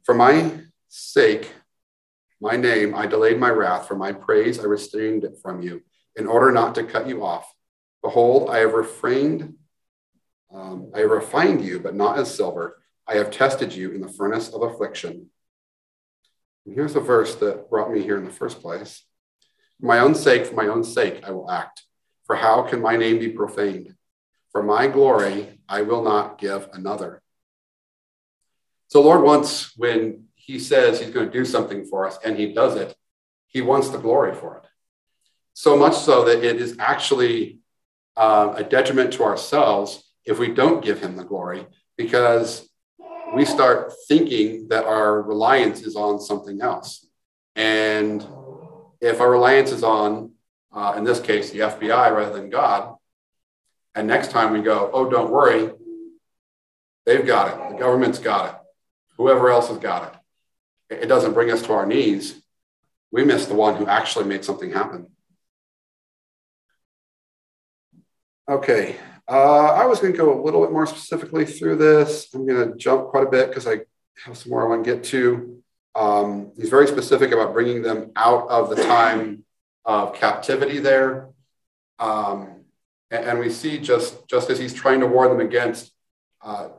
For 0.03 0.13
my 0.13 0.61
sake, 0.89 1.51
my 2.41 2.57
name, 2.57 2.93
I 2.93 3.07
delayed 3.07 3.39
my 3.39 3.49
wrath. 3.49 3.87
For 3.87 3.95
my 3.95 4.11
praise, 4.11 4.59
I 4.59 4.63
restrained 4.63 5.23
it 5.23 5.37
from 5.41 5.61
you, 5.61 5.81
in 6.15 6.27
order 6.27 6.51
not 6.51 6.75
to 6.75 6.83
cut 6.83 7.07
you 7.07 7.23
off. 7.23 7.51
Behold, 8.03 8.49
I 8.49 8.59
have 8.59 8.73
refrained, 8.73 9.55
um, 10.53 10.91
I 10.93 10.99
refined 10.99 11.63
you, 11.63 11.79
but 11.79 11.95
not 11.95 12.19
as 12.19 12.33
silver. 12.33 12.77
I 13.07 13.15
have 13.15 13.31
tested 13.31 13.73
you 13.73 13.91
in 13.91 14.01
the 14.01 14.07
furnace 14.07 14.49
of 14.49 14.61
affliction. 14.61 15.29
And 16.65 16.73
here's 16.73 16.93
the 16.93 16.99
verse 16.99 17.35
that 17.35 17.69
brought 17.69 17.91
me 17.91 18.01
here 18.01 18.17
in 18.17 18.25
the 18.25 18.31
first 18.31 18.61
place. 18.61 19.03
For 19.79 19.85
my 19.85 19.99
own 19.99 20.15
sake, 20.15 20.47
for 20.47 20.55
my 20.55 20.67
own 20.67 20.83
sake, 20.83 21.23
I 21.25 21.31
will 21.31 21.51
act. 21.51 21.83
For 22.25 22.35
how 22.35 22.63
can 22.63 22.81
my 22.81 22.95
name 22.95 23.19
be 23.19 23.29
profaned? 23.29 23.95
For 24.51 24.63
my 24.63 24.87
glory, 24.87 25.59
I 25.69 25.83
will 25.83 26.03
not 26.03 26.39
give 26.39 26.69
another. 26.73 27.21
So, 28.87 29.01
Lord 29.01 29.21
wants, 29.21 29.77
when 29.77 30.25
He 30.35 30.59
says 30.59 30.99
He's 30.99 31.11
going 31.11 31.27
to 31.27 31.31
do 31.31 31.45
something 31.45 31.85
for 31.85 32.07
us 32.07 32.17
and 32.23 32.37
He 32.37 32.53
does 32.53 32.75
it, 32.75 32.95
He 33.47 33.61
wants 33.61 33.89
the 33.89 33.97
glory 33.97 34.33
for 34.33 34.57
it. 34.57 34.69
So 35.53 35.77
much 35.77 35.95
so 35.95 36.25
that 36.25 36.43
it 36.43 36.59
is 36.59 36.77
actually 36.79 37.59
uh, 38.17 38.53
a 38.55 38.63
detriment 38.63 39.13
to 39.13 39.23
ourselves 39.23 40.03
if 40.23 40.39
we 40.39 40.47
don't 40.47 40.83
give 40.83 41.01
Him 41.01 41.15
the 41.15 41.23
glory, 41.23 41.67
because 41.97 42.67
we 43.35 43.45
start 43.45 43.91
thinking 44.07 44.69
that 44.69 44.85
our 44.85 45.21
reliance 45.21 45.81
is 45.81 45.95
on 45.95 46.19
something 46.19 46.61
else. 46.61 47.05
And 47.55 48.25
if 49.01 49.19
our 49.19 49.29
reliance 49.29 49.71
is 49.71 49.83
on, 49.83 50.31
uh, 50.73 50.93
in 50.97 51.03
this 51.03 51.19
case, 51.19 51.51
the 51.51 51.59
FBI 51.59 52.15
rather 52.15 52.33
than 52.33 52.49
God, 52.49 52.95
and 53.93 54.07
next 54.07 54.31
time 54.31 54.53
we 54.53 54.61
go, 54.61 54.89
oh, 54.93 55.09
don't 55.09 55.31
worry, 55.31 55.71
they've 57.05 57.25
got 57.25 57.51
it. 57.51 57.73
The 57.73 57.79
government's 57.79 58.19
got 58.19 58.53
it. 58.53 58.61
Whoever 59.17 59.49
else 59.49 59.67
has 59.69 59.77
got 59.77 60.13
it. 60.89 61.03
It 61.03 61.07
doesn't 61.07 61.33
bring 61.33 61.51
us 61.51 61.61
to 61.63 61.73
our 61.73 61.85
knees. 61.85 62.41
We 63.11 63.23
miss 63.23 63.45
the 63.45 63.53
one 63.53 63.75
who 63.75 63.87
actually 63.87 64.25
made 64.25 64.43
something 64.43 64.71
happen. 64.71 65.07
Okay, 68.49 68.97
uh, 69.27 69.73
I 69.73 69.85
was 69.85 69.99
going 69.99 70.13
to 70.13 70.17
go 70.17 70.39
a 70.39 70.43
little 70.43 70.61
bit 70.61 70.71
more 70.71 70.85
specifically 70.85 71.45
through 71.45 71.77
this. 71.77 72.27
I'm 72.33 72.45
going 72.45 72.71
to 72.71 72.77
jump 72.77 73.07
quite 73.07 73.27
a 73.27 73.29
bit 73.29 73.49
because 73.49 73.67
I 73.67 73.79
have 74.25 74.37
some 74.37 74.51
more 74.51 74.63
I 74.63 74.69
want 74.69 74.85
to 74.85 74.95
get 74.95 75.03
to. 75.05 75.61
Um, 75.95 76.51
he's 76.57 76.69
very 76.69 76.87
specific 76.87 77.31
about 77.31 77.53
bringing 77.53 77.81
them 77.81 78.11
out 78.15 78.47
of 78.49 78.69
the 78.69 78.83
time 78.83 79.43
of 79.83 80.13
captivity 80.13 80.79
there. 80.79 81.29
Um, 81.99 82.65
and, 83.09 83.25
and 83.25 83.39
we 83.39 83.49
see 83.49 83.79
just, 83.79 84.27
just 84.27 84.49
as 84.49 84.59
he's 84.59 84.73
trying 84.73 84.99
to 84.99 85.07
warn 85.07 85.29
them 85.29 85.39
against 85.39 85.91
uh, 86.43 86.69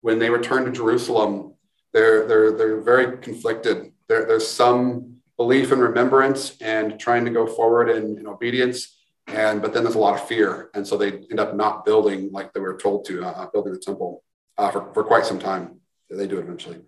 when 0.00 0.18
they 0.18 0.30
return 0.30 0.64
to 0.64 0.72
Jerusalem, 0.72 1.54
they're, 1.92 2.26
they're, 2.26 2.52
they're 2.52 2.80
very 2.80 3.18
conflicted. 3.18 3.92
There, 4.08 4.24
there's 4.24 4.48
some 4.48 5.18
belief 5.36 5.70
and 5.70 5.80
remembrance 5.80 6.56
and 6.60 6.98
trying 6.98 7.24
to 7.26 7.30
go 7.30 7.46
forward 7.46 7.90
in, 7.90 8.18
in 8.18 8.26
obedience. 8.26 8.96
And 9.32 9.62
but 9.62 9.72
then 9.72 9.82
there's 9.82 9.94
a 9.94 9.98
lot 9.98 10.20
of 10.20 10.28
fear, 10.28 10.70
and 10.74 10.86
so 10.86 10.96
they 10.96 11.12
end 11.12 11.40
up 11.40 11.54
not 11.56 11.84
building 11.86 12.30
like 12.32 12.52
they 12.52 12.60
were 12.60 12.76
told 12.76 13.06
to, 13.06 13.24
uh, 13.24 13.46
building 13.50 13.72
the 13.72 13.78
temple 13.78 14.22
uh, 14.58 14.70
for, 14.70 14.92
for 14.92 15.04
quite 15.04 15.24
some 15.24 15.38
time. 15.38 15.80
They 16.10 16.26
do 16.26 16.38
eventually. 16.38 16.80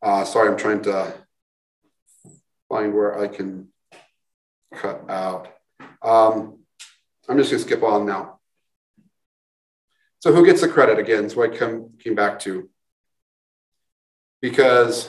Uh, 0.00 0.24
sorry, 0.24 0.48
I'm 0.48 0.56
trying 0.56 0.82
to 0.82 1.12
find 2.68 2.94
where 2.94 3.18
I 3.18 3.28
can 3.28 3.68
cut 4.74 5.10
out. 5.10 5.48
Um, 6.02 6.58
I'm 7.28 7.36
just 7.36 7.50
going 7.50 7.62
to 7.62 7.68
skip 7.68 7.82
on 7.82 8.06
now. 8.06 8.38
So 10.20 10.32
who 10.32 10.44
gets 10.44 10.62
the 10.62 10.68
credit 10.68 10.98
again? 10.98 11.28
So 11.28 11.42
I 11.42 11.48
come 11.48 11.90
came 11.98 12.14
back 12.14 12.38
to 12.40 12.70
because 14.40 15.08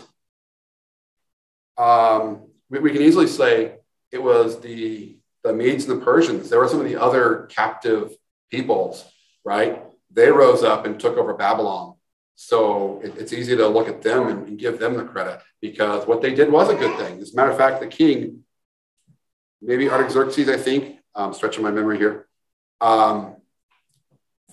um, 1.78 2.48
we, 2.70 2.80
we, 2.80 2.92
can 2.92 3.02
easily 3.02 3.28
say 3.28 3.78
it 4.12 4.22
was 4.22 4.60
the 4.60 5.19
the 5.44 5.54
Medes 5.54 5.86
and 5.86 6.00
the 6.00 6.06
Persians. 6.06 6.50
There 6.50 6.60
were 6.60 6.68
some 6.68 6.80
of 6.80 6.86
the 6.86 7.02
other 7.02 7.48
captive 7.50 8.14
peoples, 8.52 9.06
right? 9.44 9.84
They 10.12 10.32
rose 10.32 10.64
up 10.64 10.86
and 10.86 11.00
took 11.00 11.18
over 11.18 11.34
Babylon. 11.34 11.96
So 12.36 13.02
it, 13.04 13.18
it's 13.18 13.34
easy 13.34 13.56
to 13.58 13.68
look 13.68 13.88
at 13.88 14.02
them 14.02 14.28
and, 14.28 14.48
and 14.48 14.60
give 14.60 14.80
them 14.80 14.96
the 14.96 15.04
credit 15.04 15.42
because 15.62 16.08
what 16.08 16.22
they 16.22 16.34
did 16.34 16.52
was 16.52 16.70
a 16.70 16.76
good 16.76 16.98
thing. 16.98 17.20
As 17.20 17.34
a 17.34 17.36
matter 17.36 17.52
of 17.52 17.58
fact, 17.58 17.82
the 17.82 17.88
king, 17.88 18.44
maybe 19.62 19.90
Artaxerxes, 19.90 20.50
I 20.50 20.58
think, 20.58 21.00
um, 21.16 21.34
stretching 21.34 21.64
my 21.64 21.72
memory 21.72 21.98
here, 21.98 22.28
um, 22.80 23.36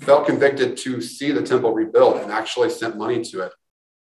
felt 0.00 0.26
convicted 0.26 0.76
to 0.78 1.00
see 1.00 1.30
the 1.30 1.42
temple 1.42 1.72
rebuilt 1.72 2.22
and 2.22 2.32
actually 2.32 2.70
sent 2.70 2.96
money 2.96 3.22
to 3.24 3.42
it 3.42 3.52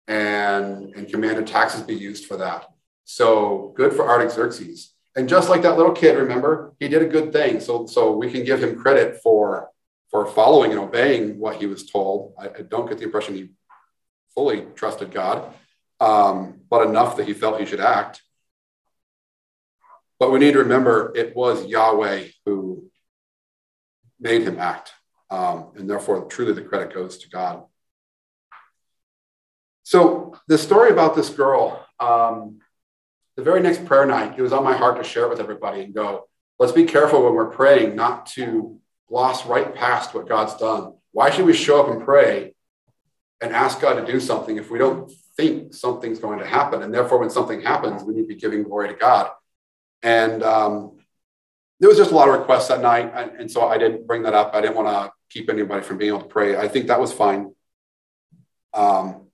and, 0.07 0.93
and 0.95 1.09
commanded 1.09 1.47
taxes 1.47 1.81
be 1.81 1.95
used 1.95 2.25
for 2.25 2.38
that. 2.38 2.67
So 3.03 3.73
good 3.75 3.93
for 3.93 4.07
Artaxerxes. 4.07 4.93
And 5.15 5.27
just 5.27 5.50
like 5.50 5.63
that 5.63 5.77
little 5.77 5.91
kid, 5.91 6.18
remember, 6.18 6.74
he 6.80 6.88
did 6.88 7.01
a 7.01 7.08
good 7.08 7.34
thing. 7.34 7.60
So, 7.60 7.86
so 7.86 8.15
we 8.15 8.32
can 8.32 8.46
give 8.46 8.63
him 8.63 8.80
credit 8.80 9.20
for, 9.22 9.70
for 10.10 10.25
following 10.25 10.72
and 10.72 10.80
obeying 10.80 11.38
what 11.38 11.58
he 11.58 11.65
was 11.65 11.89
told. 11.89 12.34
I, 12.39 12.48
I 12.48 12.62
don't 12.62 12.88
get 12.88 12.98
the 12.98 13.03
impression 13.06 13.36
he 13.36 13.50
fully 14.34 14.65
trusted 14.75 15.12
God, 15.12 15.53
um, 16.00 16.62
but 16.70 16.88
enough 16.88 17.18
that 17.18 17.27
he 17.27 17.34
felt 17.34 17.60
he 17.60 17.65
should 17.65 17.82
act. 17.82 18.22
But 20.20 20.32
we 20.32 20.39
need 20.39 20.53
to 20.53 20.60
remember 20.60 21.12
it 21.15 21.36
was 21.36 21.65
Yahweh 21.65 22.27
who 22.46 22.89
made 24.20 24.44
him 24.44 24.60
act. 24.60 24.94
Um, 25.30 25.72
and 25.75 25.89
therefore, 25.89 26.25
truly, 26.25 26.53
the 26.53 26.62
credit 26.62 26.94
goes 26.94 27.18
to 27.20 27.30
God. 27.30 27.63
So, 29.84 30.38
the 30.48 30.58
story 30.58 30.91
about 30.91 31.15
this 31.15 31.30
girl, 31.30 31.86
um, 32.00 32.60
the 33.41 33.50
very 33.50 33.60
next 33.60 33.86
prayer 33.86 34.05
night, 34.05 34.38
it 34.38 34.41
was 34.43 34.53
on 34.53 34.63
my 34.63 34.77
heart 34.77 34.98
to 34.98 35.03
share 35.03 35.25
it 35.25 35.29
with 35.29 35.39
everybody 35.39 35.81
and 35.81 35.95
go, 35.95 36.27
let's 36.60 36.71
be 36.71 36.86
careful 36.86 37.24
when 37.24 37.33
we're 37.33 37.50
praying 37.50 37.95
not 37.95 38.27
to 38.27 38.79
gloss 39.10 39.48
right 39.48 39.74
past 39.74 40.13
what 40.13 40.29
God's 40.29 40.55
done. 40.57 40.93
Why 41.12 41.31
should 41.31 41.45
we 41.45 41.53
show 41.53 41.81
up 41.81 41.89
and 41.89 42.03
pray 42.03 42.53
and 43.41 43.51
ask 43.51 43.81
God 43.81 43.95
to 43.95 44.05
do 44.05 44.19
something 44.19 44.57
if 44.57 44.69
we 44.69 44.77
don't 44.77 45.12
think 45.36 45.74
something's 45.74 46.19
going 46.19 46.38
to 46.38 46.45
happen? 46.45 46.83
And 46.83 46.93
therefore, 46.93 47.17
when 47.17 47.31
something 47.31 47.62
happens, 47.62 48.03
we 48.03 48.13
need 48.13 48.21
to 48.21 48.27
be 48.27 48.36
giving 48.36 48.62
glory 48.62 48.89
to 48.89 48.93
God. 48.93 49.31
And 50.03 50.43
um, 50.43 51.00
there 51.79 51.89
was 51.89 51.98
just 51.98 52.12
a 52.12 52.15
lot 52.15 52.29
of 52.29 52.39
requests 52.39 52.67
that 52.67 52.81
night. 52.81 53.12
And, 53.39 53.50
so 53.50 53.67
I 53.67 53.79
didn't 53.79 54.05
bring 54.05 54.21
that 54.24 54.36
up. 54.36 54.53
I 54.53 54.62
didn't 54.62 54.75
want 54.75 54.88
to 54.88 55.12
keep 55.31 55.50
anybody 55.50 55.83
from 55.83 55.98
being 55.98 56.10
able 56.10 56.21
to 56.21 56.27
pray. 56.27 56.55
I 56.55 56.67
think 56.67 56.88
that 56.88 57.00
was 57.00 57.12
fine. 57.12 57.55
Um, 58.71 59.30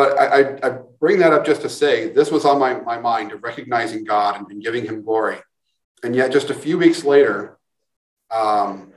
but 0.00 0.18
I, 0.18 0.24
I, 0.24 0.58
I, 0.62 0.78
bring 0.98 1.18
that 1.18 1.34
up 1.34 1.44
just 1.44 1.60
to 1.60 1.68
say 1.68 2.08
this 2.08 2.30
was 2.30 2.46
on 2.46 2.58
my, 2.58 2.80
my 2.80 2.98
mind 2.98 3.32
of 3.32 3.42
recognizing 3.42 4.02
God 4.02 4.38
and, 4.38 4.46
and 4.50 4.62
giving 4.62 4.86
him 4.86 5.02
glory. 5.02 5.36
And 6.02 6.16
yet, 6.16 6.32
just 6.32 6.48
a 6.48 6.54
few 6.54 6.78
weeks 6.78 7.04
later, 7.04 7.58
um, 8.30 8.94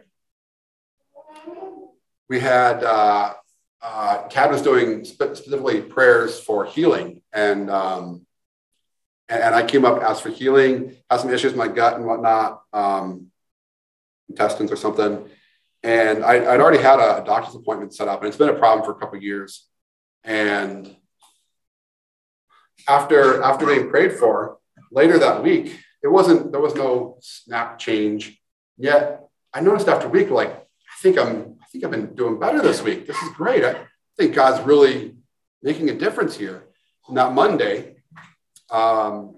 we 2.29 2.39
had 2.39 2.85
uh, 2.85 3.33
uh, 3.81 4.27
Cad 4.29 4.49
was 4.51 4.61
doing 4.61 5.03
specifically 5.03 5.81
prayers 5.81 6.39
for 6.39 6.63
healing. 6.63 7.21
And 7.33 7.69
um, 7.69 8.25
and, 9.27 9.53
I 9.53 9.65
came 9.65 9.83
up, 9.83 10.01
asked 10.01 10.23
for 10.23 10.29
healing, 10.29 10.95
had 11.09 11.19
some 11.19 11.33
issues 11.33 11.51
with 11.51 11.57
my 11.57 11.67
gut 11.67 11.95
and 11.97 12.05
whatnot, 12.05 12.61
um, 12.71 13.27
intestines 14.29 14.71
or 14.71 14.77
something. 14.77 15.27
And 15.83 16.23
I, 16.23 16.39
would 16.39 16.61
already 16.61 16.81
had 16.81 16.99
a, 17.01 17.25
doctor's 17.25 17.55
appointment 17.55 17.93
set 17.93 18.07
up, 18.07 18.21
and 18.21 18.29
it's 18.29 18.37
been 18.37 18.47
a 18.47 18.53
problem 18.53 18.85
for 18.85 18.91
a 18.91 18.99
couple 19.01 19.21
years. 19.21 19.67
And 20.23 20.95
after 22.87 23.41
after 23.41 23.65
being 23.65 23.89
prayed 23.89 24.13
for, 24.13 24.57
later 24.91 25.17
that 25.19 25.43
week, 25.43 25.79
it 26.03 26.07
wasn't 26.07 26.51
there 26.51 26.61
was 26.61 26.75
no 26.75 27.17
snap 27.21 27.79
change. 27.79 28.39
Yet 28.77 29.27
I 29.53 29.61
noticed 29.61 29.87
after 29.87 30.07
a 30.07 30.09
week, 30.09 30.29
like 30.29 30.51
I 30.51 30.95
think 31.01 31.17
I'm 31.17 31.57
I 31.61 31.65
think 31.71 31.83
I've 31.83 31.91
been 31.91 32.15
doing 32.15 32.39
better 32.39 32.61
this 32.61 32.81
week. 32.81 33.07
This 33.07 33.17
is 33.17 33.29
great. 33.29 33.63
I 33.63 33.85
think 34.17 34.35
God's 34.35 34.65
really 34.65 35.15
making 35.61 35.89
a 35.89 35.93
difference 35.93 36.35
here. 36.37 36.65
And 37.07 37.17
that 37.17 37.33
Monday, 37.33 37.95
um, 38.69 39.35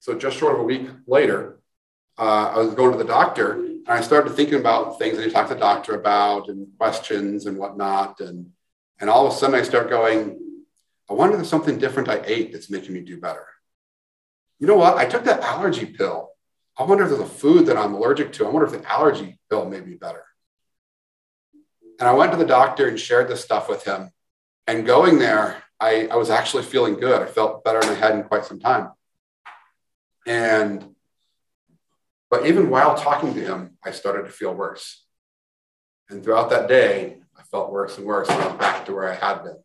so 0.00 0.14
just 0.14 0.36
short 0.36 0.54
of 0.54 0.60
a 0.60 0.64
week 0.64 0.88
later, 1.06 1.60
uh, 2.18 2.52
I 2.54 2.58
was 2.58 2.74
going 2.74 2.92
to 2.92 2.98
the 2.98 3.04
doctor, 3.04 3.52
And 3.54 3.88
I 3.88 4.00
started 4.00 4.34
thinking 4.34 4.58
about 4.58 4.98
things 4.98 5.16
that 5.16 5.24
he 5.24 5.30
talked 5.30 5.48
to 5.48 5.54
the 5.54 5.60
doctor 5.60 5.94
about 5.94 6.48
and 6.48 6.66
questions 6.78 7.46
and 7.46 7.56
whatnot. 7.56 8.20
And, 8.20 8.50
and 9.00 9.08
all 9.08 9.26
of 9.26 9.32
a 9.32 9.36
sudden 9.36 9.54
I 9.54 9.62
start 9.62 9.90
going, 9.90 10.38
I 11.10 11.14
wonder 11.14 11.34
if 11.34 11.38
there's 11.38 11.48
something 11.48 11.78
different 11.78 12.08
I 12.08 12.22
ate 12.24 12.52
that's 12.52 12.70
making 12.70 12.92
me 12.92 13.00
do 13.00 13.20
better. 13.20 13.46
You 14.58 14.66
know 14.66 14.76
what? 14.76 14.96
I 14.96 15.06
took 15.06 15.24
that 15.24 15.40
allergy 15.40 15.86
pill. 15.86 16.30
I 16.76 16.82
wonder 16.84 17.04
if 17.04 17.10
there's 17.10 17.22
a 17.22 17.26
food 17.26 17.66
that 17.66 17.76
I'm 17.76 17.94
allergic 17.94 18.32
to. 18.34 18.46
I 18.46 18.50
wonder 18.50 18.66
if 18.66 18.80
the 18.80 18.90
allergy 18.90 19.38
pill 19.48 19.68
made 19.68 19.86
me 19.86 19.94
better. 19.94 20.24
And 21.98 22.08
I 22.08 22.12
went 22.12 22.32
to 22.32 22.38
the 22.38 22.44
doctor 22.44 22.86
and 22.88 22.98
shared 22.98 23.28
this 23.28 23.42
stuff 23.42 23.68
with 23.68 23.84
him. 23.84 24.10
And 24.66 24.86
going 24.86 25.18
there, 25.18 25.62
I, 25.80 26.06
I 26.08 26.16
was 26.16 26.30
actually 26.30 26.64
feeling 26.64 26.94
good. 26.94 27.22
I 27.22 27.26
felt 27.26 27.64
better 27.64 27.80
than 27.80 27.90
I 27.90 27.94
had 27.94 28.14
in 28.14 28.24
quite 28.24 28.44
some 28.44 28.60
time. 28.60 28.90
And, 30.26 30.94
but 32.30 32.46
even 32.46 32.70
while 32.70 32.96
talking 32.96 33.34
to 33.34 33.40
him, 33.40 33.78
I 33.84 33.92
started 33.92 34.24
to 34.24 34.30
feel 34.30 34.54
worse. 34.54 35.04
And 36.10 36.22
throughout 36.22 36.50
that 36.50 36.68
day, 36.68 37.17
felt 37.50 37.72
worse 37.72 37.98
and 37.98 38.06
worse, 38.06 38.28
and 38.28 38.40
I 38.40 38.48
was 38.48 38.58
back 38.58 38.86
to 38.86 38.94
where 38.94 39.10
I 39.10 39.14
had 39.14 39.42
been. 39.42 39.58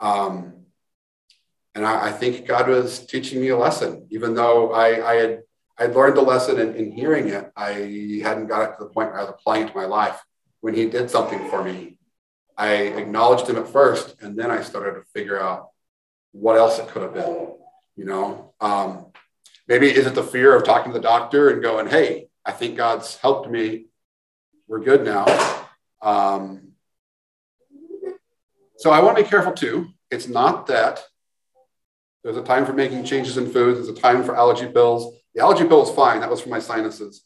Um, 0.00 0.54
and 1.74 1.84
I, 1.84 2.08
I, 2.08 2.12
think 2.12 2.46
God 2.46 2.68
was 2.68 3.06
teaching 3.06 3.40
me 3.40 3.48
a 3.48 3.56
lesson, 3.56 4.06
even 4.10 4.34
though 4.34 4.72
I, 4.72 5.12
I 5.12 5.14
had 5.14 5.42
I 5.78 5.86
learned 5.86 6.16
the 6.16 6.22
lesson 6.22 6.60
in, 6.60 6.74
in 6.76 6.92
hearing 6.92 7.28
it. 7.28 7.50
I 7.56 8.20
hadn't 8.22 8.46
got 8.46 8.70
it 8.70 8.78
to 8.78 8.84
the 8.84 8.90
point 8.90 9.10
where 9.10 9.18
I 9.18 9.24
was 9.24 9.30
applying 9.30 9.64
it 9.64 9.72
to 9.72 9.76
my 9.76 9.86
life. 9.86 10.20
When 10.60 10.74
He 10.74 10.88
did 10.88 11.10
something 11.10 11.48
for 11.48 11.64
me, 11.64 11.96
I 12.56 12.74
acknowledged 12.74 13.48
Him 13.48 13.56
at 13.56 13.68
first, 13.68 14.16
and 14.20 14.36
then 14.36 14.50
I 14.50 14.62
started 14.62 15.00
to 15.00 15.06
figure 15.12 15.40
out 15.40 15.70
what 16.32 16.56
else 16.56 16.78
it 16.78 16.88
could 16.88 17.02
have 17.02 17.14
been. 17.14 17.54
You 17.96 18.04
know, 18.04 18.54
um, 18.60 19.06
maybe 19.68 19.88
is 19.88 20.06
it 20.06 20.14
the 20.14 20.22
fear 20.22 20.54
of 20.56 20.64
talking 20.64 20.92
to 20.92 20.98
the 20.98 21.02
doctor 21.02 21.50
and 21.50 21.62
going, 21.62 21.88
"Hey, 21.88 22.28
I 22.44 22.52
think 22.52 22.76
God's 22.76 23.16
helped 23.16 23.50
me. 23.50 23.86
We're 24.68 24.80
good 24.80 25.04
now." 25.04 25.26
Um, 26.02 26.73
so 28.76 28.90
I 28.90 29.00
want 29.00 29.16
to 29.16 29.22
be 29.22 29.28
careful 29.28 29.52
too. 29.52 29.88
It's 30.10 30.28
not 30.28 30.66
that 30.68 31.02
there's 32.22 32.36
a 32.36 32.42
time 32.42 32.64
for 32.64 32.72
making 32.72 33.04
changes 33.04 33.36
in 33.36 33.52
foods. 33.52 33.78
There's 33.78 33.96
a 33.96 34.00
time 34.00 34.22
for 34.24 34.36
allergy 34.36 34.66
pills. 34.66 35.14
The 35.34 35.42
allergy 35.42 35.66
pill 35.66 35.80
was 35.80 35.90
fine. 35.90 36.20
That 36.20 36.30
was 36.30 36.40
for 36.40 36.48
my 36.48 36.58
sinuses. 36.58 37.24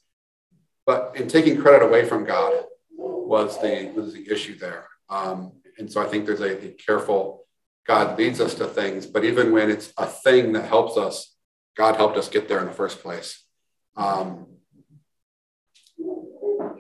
But 0.87 1.13
in 1.17 1.29
taking 1.29 1.61
credit 1.61 1.85
away 1.85 2.05
from 2.05 2.25
God 2.25 2.65
was 2.97 3.61
the 3.61 3.93
was 3.95 4.15
the 4.15 4.31
issue 4.31 4.59
there. 4.59 4.87
Um, 5.09 5.53
and 5.79 5.91
so 5.91 6.03
I 6.03 6.07
think 6.07 6.27
there's 6.27 6.41
a, 6.41 6.67
a, 6.67 6.71
careful 6.73 7.47
God 7.87 8.19
leads 8.19 8.41
us 8.41 8.55
to 8.55 8.67
things, 8.67 9.07
but 9.07 9.25
even 9.25 9.53
when 9.53 9.71
it's 9.71 9.93
a 9.97 10.07
thing 10.07 10.53
that 10.53 10.65
helps 10.65 10.97
us, 10.97 11.35
God 11.77 11.97
helped 11.97 12.19
us 12.19 12.29
get 12.29 12.49
there 12.49 12.61
in 12.61 12.67
the 12.67 12.73
first 12.73 13.01
place. 13.01 13.43
Um, 13.97 14.47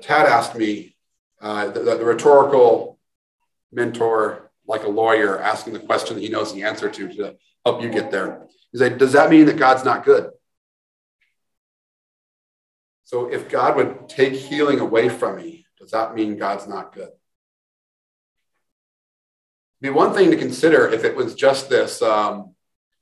Tad 0.02 0.26
asked 0.26 0.54
me 0.54 0.96
uh, 1.40 1.68
the, 1.70 1.80
the, 1.80 2.04
rhetorical 2.04 2.98
mentor, 3.72 4.47
like 4.68 4.84
a 4.84 4.88
lawyer, 4.88 5.40
asking 5.40 5.72
the 5.72 5.80
question 5.80 6.14
that 6.14 6.22
he 6.22 6.28
knows 6.28 6.54
the 6.54 6.62
answer 6.62 6.88
to 6.88 7.08
to 7.14 7.36
help 7.64 7.82
you 7.82 7.88
get 7.88 8.10
there. 8.10 8.46
He's 8.70 8.82
like, 8.82 8.98
does 8.98 9.14
that 9.14 9.30
mean 9.30 9.46
that 9.46 9.56
God's 9.56 9.84
not 9.84 10.04
good? 10.04 10.30
So 13.04 13.32
if 13.32 13.48
God 13.48 13.76
would 13.76 14.08
take 14.08 14.34
healing 14.34 14.80
away 14.80 15.08
from 15.08 15.36
me, 15.36 15.64
does 15.78 15.92
that 15.92 16.14
mean 16.14 16.36
God's 16.36 16.68
not 16.68 16.94
good? 16.94 17.08
It'd 19.80 19.80
be 19.80 19.88
one 19.90 20.12
thing 20.12 20.30
to 20.30 20.36
consider 20.36 20.88
if 20.88 21.04
it 21.04 21.16
was 21.16 21.34
just 21.34 21.70
this, 21.70 22.02
um, 22.02 22.54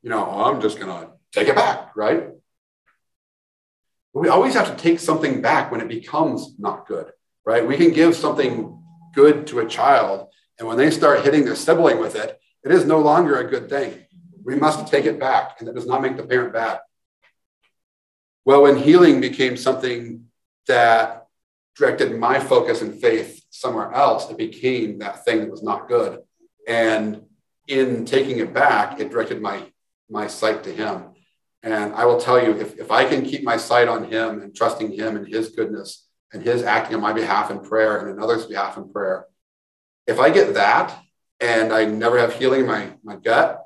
you 0.02 0.10
know, 0.10 0.24
oh, 0.24 0.44
I'm 0.44 0.60
just 0.60 0.78
going 0.78 0.90
to 0.90 1.10
take 1.32 1.48
it 1.48 1.56
back, 1.56 1.96
right? 1.96 2.28
But 4.14 4.20
we 4.20 4.28
always 4.28 4.54
have 4.54 4.68
to 4.68 4.80
take 4.80 5.00
something 5.00 5.42
back 5.42 5.72
when 5.72 5.80
it 5.80 5.88
becomes 5.88 6.54
not 6.58 6.86
good, 6.86 7.10
right? 7.44 7.66
We 7.66 7.76
can 7.76 7.90
give 7.90 8.14
something 8.14 8.80
good 9.12 9.48
to 9.48 9.58
a 9.58 9.66
child, 9.66 10.28
and 10.58 10.66
when 10.66 10.76
they 10.76 10.90
start 10.90 11.24
hitting 11.24 11.44
their 11.44 11.54
sibling 11.54 11.98
with 11.98 12.16
it, 12.16 12.38
it 12.64 12.72
is 12.72 12.84
no 12.84 12.98
longer 12.98 13.38
a 13.38 13.48
good 13.48 13.68
thing. 13.68 14.04
We 14.44 14.56
must 14.56 14.86
take 14.88 15.04
it 15.04 15.20
back, 15.20 15.56
and 15.58 15.68
that 15.68 15.74
does 15.74 15.86
not 15.86 16.02
make 16.02 16.16
the 16.16 16.22
parent 16.24 16.52
bad. 16.52 16.80
Well, 18.44 18.62
when 18.62 18.76
healing 18.76 19.20
became 19.20 19.56
something 19.56 20.26
that 20.68 21.26
directed 21.76 22.16
my 22.18 22.40
focus 22.40 22.80
and 22.80 23.00
faith 23.00 23.44
somewhere 23.50 23.92
else, 23.92 24.30
it 24.30 24.38
became 24.38 24.98
that 24.98 25.24
thing 25.24 25.40
that 25.40 25.50
was 25.50 25.62
not 25.62 25.88
good. 25.88 26.20
And 26.66 27.22
in 27.68 28.04
taking 28.04 28.38
it 28.38 28.54
back, 28.54 29.00
it 29.00 29.10
directed 29.10 29.42
my 29.42 29.62
my 30.08 30.28
sight 30.28 30.62
to 30.64 30.72
him. 30.72 31.06
And 31.64 31.92
I 31.94 32.04
will 32.04 32.20
tell 32.20 32.40
you, 32.40 32.52
if, 32.52 32.78
if 32.78 32.92
I 32.92 33.04
can 33.04 33.24
keep 33.24 33.42
my 33.42 33.56
sight 33.56 33.88
on 33.88 34.04
him 34.04 34.40
and 34.40 34.54
trusting 34.54 34.92
him 34.92 35.16
and 35.16 35.26
his 35.26 35.48
goodness 35.48 36.06
and 36.32 36.40
his 36.40 36.62
acting 36.62 36.94
on 36.94 37.02
my 37.02 37.12
behalf 37.12 37.50
in 37.50 37.58
prayer 37.58 37.98
and 37.98 38.10
in 38.10 38.22
others' 38.22 38.46
behalf 38.46 38.76
in 38.76 38.92
prayer, 38.92 39.26
if 40.06 40.18
I 40.18 40.30
get 40.30 40.54
that 40.54 40.98
and 41.40 41.72
I 41.72 41.84
never 41.84 42.18
have 42.18 42.34
healing 42.34 42.60
in 42.60 42.66
my, 42.66 42.92
my 43.02 43.16
gut, 43.16 43.62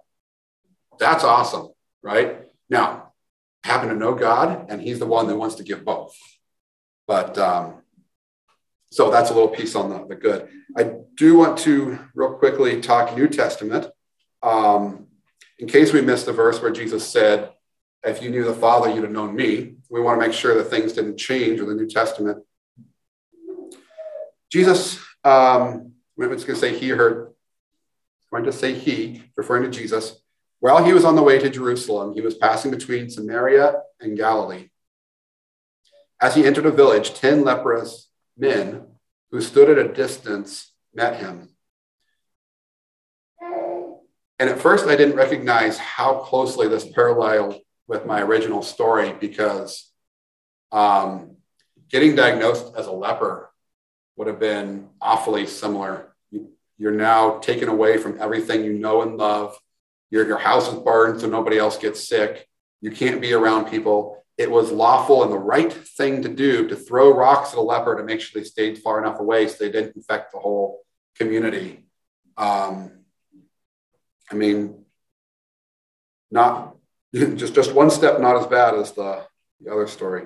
that's 0.98 1.24
awesome, 1.24 1.68
right? 2.03 2.42
Now, 2.68 3.12
I 3.64 3.68
happen 3.68 3.88
to 3.88 3.94
know 3.94 4.14
God, 4.14 4.66
and 4.70 4.81
He's 4.81 4.98
the 4.98 5.07
one 5.07 5.26
that 5.29 5.37
wants 5.37 5.57
to 5.57 5.62
give 5.62 5.85
both. 5.85 6.16
But 7.07 7.37
um, 7.38 7.83
so 8.90 9.11
that's 9.11 9.31
a 9.31 9.35
little 9.35 9.48
piece 9.48 9.74
on 9.74 9.90
the, 9.90 10.07
the 10.07 10.14
good. 10.14 10.48
I 10.76 10.92
do 11.16 11.37
want 11.37 11.59
to 11.61 11.98
real 12.14 12.35
quickly 12.35 12.81
talk 12.81 13.16
New 13.16 13.29
Testament. 13.29 13.87
Um, 14.42 15.07
in 15.59 15.68
case 15.68 15.92
we 15.92 16.00
missed 16.00 16.26
the 16.26 16.33
verse 16.33 16.61
where 16.61 16.70
Jesus 16.70 17.07
said, 17.07 17.50
If 18.03 18.22
you 18.22 18.31
knew 18.31 18.44
the 18.44 18.55
Father, 18.55 18.90
you'd 18.90 19.05
have 19.05 19.12
known 19.12 19.35
me. 19.35 19.74
We 19.90 20.00
want 20.00 20.20
to 20.20 20.26
make 20.26 20.37
sure 20.37 20.55
that 20.55 20.64
things 20.64 20.92
didn't 20.92 21.18
change 21.18 21.61
with 21.61 21.68
the 21.68 21.74
New 21.74 21.88
Testament. 21.88 22.44
Jesus, 24.50 24.98
um, 25.24 25.92
I 26.29 26.29
was 26.29 26.45
going 26.45 26.59
to 26.59 26.61
say 26.61 26.79
he 26.79 26.89
heard, 26.89 27.33
going 28.31 28.45
to 28.45 28.53
say 28.53 28.75
he, 28.75 29.25
referring 29.37 29.63
to 29.65 29.71
Jesus, 29.71 30.21
while 30.61 30.85
he 30.85 30.93
was 30.93 31.05
on 31.05 31.17
the 31.17 31.23
way 31.23 31.39
to 31.39 31.49
Jerusalem, 31.49 32.15
he 32.15 32.21
was 32.21 32.35
passing 32.35 32.71
between 32.71 33.09
Samaria 33.09 33.81
and 34.01 34.17
Galilee. 34.17 34.69
As 36.21 36.35
he 36.35 36.45
entered 36.45 36.67
a 36.67 36.71
village, 36.71 37.15
10 37.15 37.45
leprous 37.45 38.11
men 38.37 38.87
who 39.31 39.41
stood 39.41 39.71
at 39.71 39.79
a 39.85 39.93
distance 39.93 40.73
met 40.95 41.17
him. 41.17 41.49
And 44.39 44.49
at 44.49 44.61
first, 44.61 44.87
I 44.87 44.97
didn't 44.97 45.17
recognize 45.17 45.79
how 45.79 46.15
closely 46.21 46.69
this 46.69 46.87
paralleled 46.87 47.57
with 47.87 48.07
my 48.07 48.23
original 48.23 48.63
story 48.63 49.15
because 49.19 49.91
um, 50.73 51.37
getting 51.89 52.15
diagnosed 52.15 52.75
as 52.77 52.87
a 52.87 52.93
leper 52.93 53.51
would 54.17 54.29
have 54.29 54.41
been 54.41 54.89
awfully 55.01 55.47
similar. 55.47 56.10
You're 56.81 56.93
now 56.93 57.38
taken 57.40 57.69
away 57.69 57.99
from 57.99 58.19
everything 58.19 58.64
you 58.64 58.73
know 58.73 59.03
and 59.03 59.19
love 59.19 59.55
your, 60.11 60.27
your 60.27 60.38
house 60.38 60.66
is 60.66 60.79
burned 60.79 61.21
so 61.21 61.29
nobody 61.29 61.59
else 61.59 61.77
gets 61.77 62.09
sick. 62.09 62.49
You 62.81 62.90
can't 62.90 63.21
be 63.21 63.35
around 63.35 63.71
people. 63.71 64.25
It 64.38 64.51
was 64.51 64.73
lawful 64.73 65.23
and 65.23 65.31
the 65.31 65.38
right 65.38 65.71
thing 65.71 66.23
to 66.23 66.29
do 66.31 66.66
to 66.69 66.75
throw 66.75 67.14
rocks 67.14 67.53
at 67.53 67.59
a 67.59 67.61
leper 67.61 67.97
to 67.97 68.03
make 68.03 68.23
sure 68.23 68.40
they 68.40 68.49
stayed 68.49 68.79
far 68.79 68.99
enough 68.99 69.21
away 69.21 69.47
so 69.47 69.57
they 69.59 69.71
didn't 69.71 69.95
infect 69.95 70.33
the 70.33 70.38
whole 70.38 70.81
community. 71.16 71.85
Um, 72.38 72.93
I 74.31 74.35
mean, 74.35 74.87
not 76.31 76.77
just 77.14 77.55
just 77.55 77.75
one 77.75 77.90
step 77.90 78.21
not 78.21 78.37
as 78.37 78.47
bad 78.47 78.75
as 78.75 78.93
the, 78.93 79.27
the 79.61 79.71
other 79.71 79.87
story. 79.87 80.25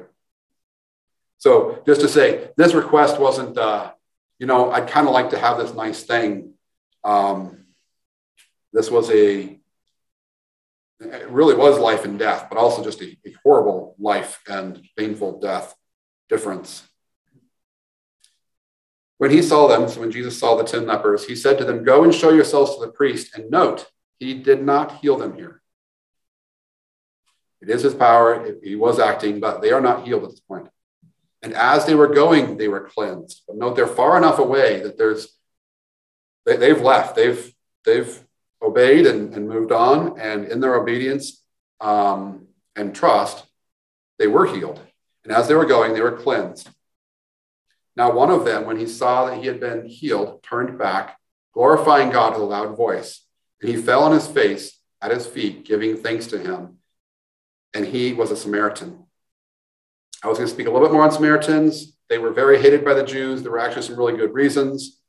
So 1.38 1.82
just 1.84 2.00
to 2.02 2.08
say, 2.08 2.50
this 2.56 2.74
request 2.74 3.18
wasn't, 3.18 3.58
uh, 3.58 3.90
you 4.38 4.46
know, 4.46 4.70
I'd 4.70 4.88
kind 4.88 5.06
of 5.06 5.14
like 5.14 5.30
to 5.30 5.38
have 5.38 5.58
this 5.58 5.74
nice 5.74 6.02
thing. 6.02 6.54
Um, 7.02 7.66
this 8.72 8.90
was 8.90 9.10
a 9.10 9.58
it 11.00 11.28
really 11.28 11.54
was 11.54 11.78
life 11.78 12.04
and 12.04 12.18
death, 12.18 12.46
but 12.48 12.58
also 12.58 12.82
just 12.82 13.00
a, 13.02 13.16
a 13.26 13.34
horrible 13.42 13.94
life 13.98 14.40
and 14.48 14.82
painful 14.96 15.40
death 15.40 15.74
difference. 16.28 16.88
When 19.18 19.30
he 19.30 19.42
saw 19.42 19.68
them, 19.68 19.88
so 19.88 20.00
when 20.00 20.10
Jesus 20.10 20.38
saw 20.38 20.56
the 20.56 20.64
10 20.64 20.86
lepers, 20.86 21.26
he 21.26 21.36
said 21.36 21.58
to 21.58 21.64
them, 21.64 21.84
Go 21.84 22.04
and 22.04 22.14
show 22.14 22.30
yourselves 22.30 22.74
to 22.74 22.84
the 22.84 22.92
priest. 22.92 23.36
And 23.36 23.50
note, 23.50 23.86
he 24.18 24.34
did 24.34 24.62
not 24.62 24.98
heal 24.98 25.16
them 25.16 25.34
here. 25.34 25.62
It 27.60 27.70
is 27.70 27.82
his 27.82 27.94
power. 27.94 28.54
He 28.62 28.76
was 28.76 28.98
acting, 28.98 29.40
but 29.40 29.62
they 29.62 29.70
are 29.70 29.80
not 29.80 30.06
healed 30.06 30.24
at 30.24 30.30
this 30.30 30.40
point. 30.40 30.68
And 31.44 31.52
as 31.52 31.84
they 31.84 31.94
were 31.94 32.08
going, 32.08 32.56
they 32.56 32.68
were 32.68 32.88
cleansed. 32.88 33.42
But 33.46 33.56
note, 33.56 33.76
they're 33.76 33.86
far 33.86 34.16
enough 34.16 34.38
away 34.38 34.80
that 34.80 34.96
there's, 34.96 35.28
they, 36.46 36.56
they've 36.56 36.80
left. 36.80 37.14
They've, 37.14 37.54
they've 37.84 38.18
obeyed 38.62 39.04
and, 39.06 39.34
and 39.34 39.46
moved 39.46 39.70
on, 39.70 40.18
and 40.18 40.46
in 40.46 40.60
their 40.60 40.74
obedience 40.74 41.44
um, 41.82 42.46
and 42.74 42.94
trust, 42.94 43.44
they 44.18 44.26
were 44.26 44.46
healed. 44.46 44.80
And 45.22 45.34
as 45.34 45.46
they 45.46 45.54
were 45.54 45.66
going, 45.66 45.92
they 45.92 46.00
were 46.00 46.16
cleansed. 46.16 46.70
Now, 47.94 48.10
one 48.10 48.30
of 48.30 48.46
them, 48.46 48.64
when 48.64 48.78
he 48.78 48.86
saw 48.86 49.26
that 49.26 49.38
he 49.38 49.46
had 49.46 49.60
been 49.60 49.86
healed, 49.86 50.42
turned 50.42 50.78
back, 50.78 51.18
glorifying 51.52 52.10
God 52.10 52.32
with 52.32 52.42
a 52.42 52.46
loud 52.46 52.74
voice. 52.74 53.20
And 53.60 53.70
he 53.70 53.76
fell 53.76 54.02
on 54.02 54.12
his 54.12 54.26
face 54.26 54.80
at 55.02 55.10
his 55.10 55.26
feet, 55.26 55.66
giving 55.66 55.98
thanks 55.98 56.26
to 56.28 56.38
him. 56.38 56.78
And 57.74 57.84
he 57.84 58.14
was 58.14 58.30
a 58.30 58.36
Samaritan. 58.36 59.03
I 60.24 60.28
was 60.28 60.38
going 60.38 60.48
to 60.48 60.54
speak 60.54 60.66
a 60.66 60.70
little 60.70 60.88
bit 60.88 60.92
more 60.92 61.04
on 61.04 61.12
Samaritans 61.12 61.94
they 62.08 62.18
were 62.18 62.30
very 62.30 62.60
hated 62.60 62.84
by 62.84 62.94
the 62.94 63.02
Jews. 63.02 63.42
There 63.42 63.52
were 63.52 63.58
actually 63.58 63.82
some 63.82 63.96
really 63.96 64.16
good 64.16 64.34
reasons. 64.34 65.00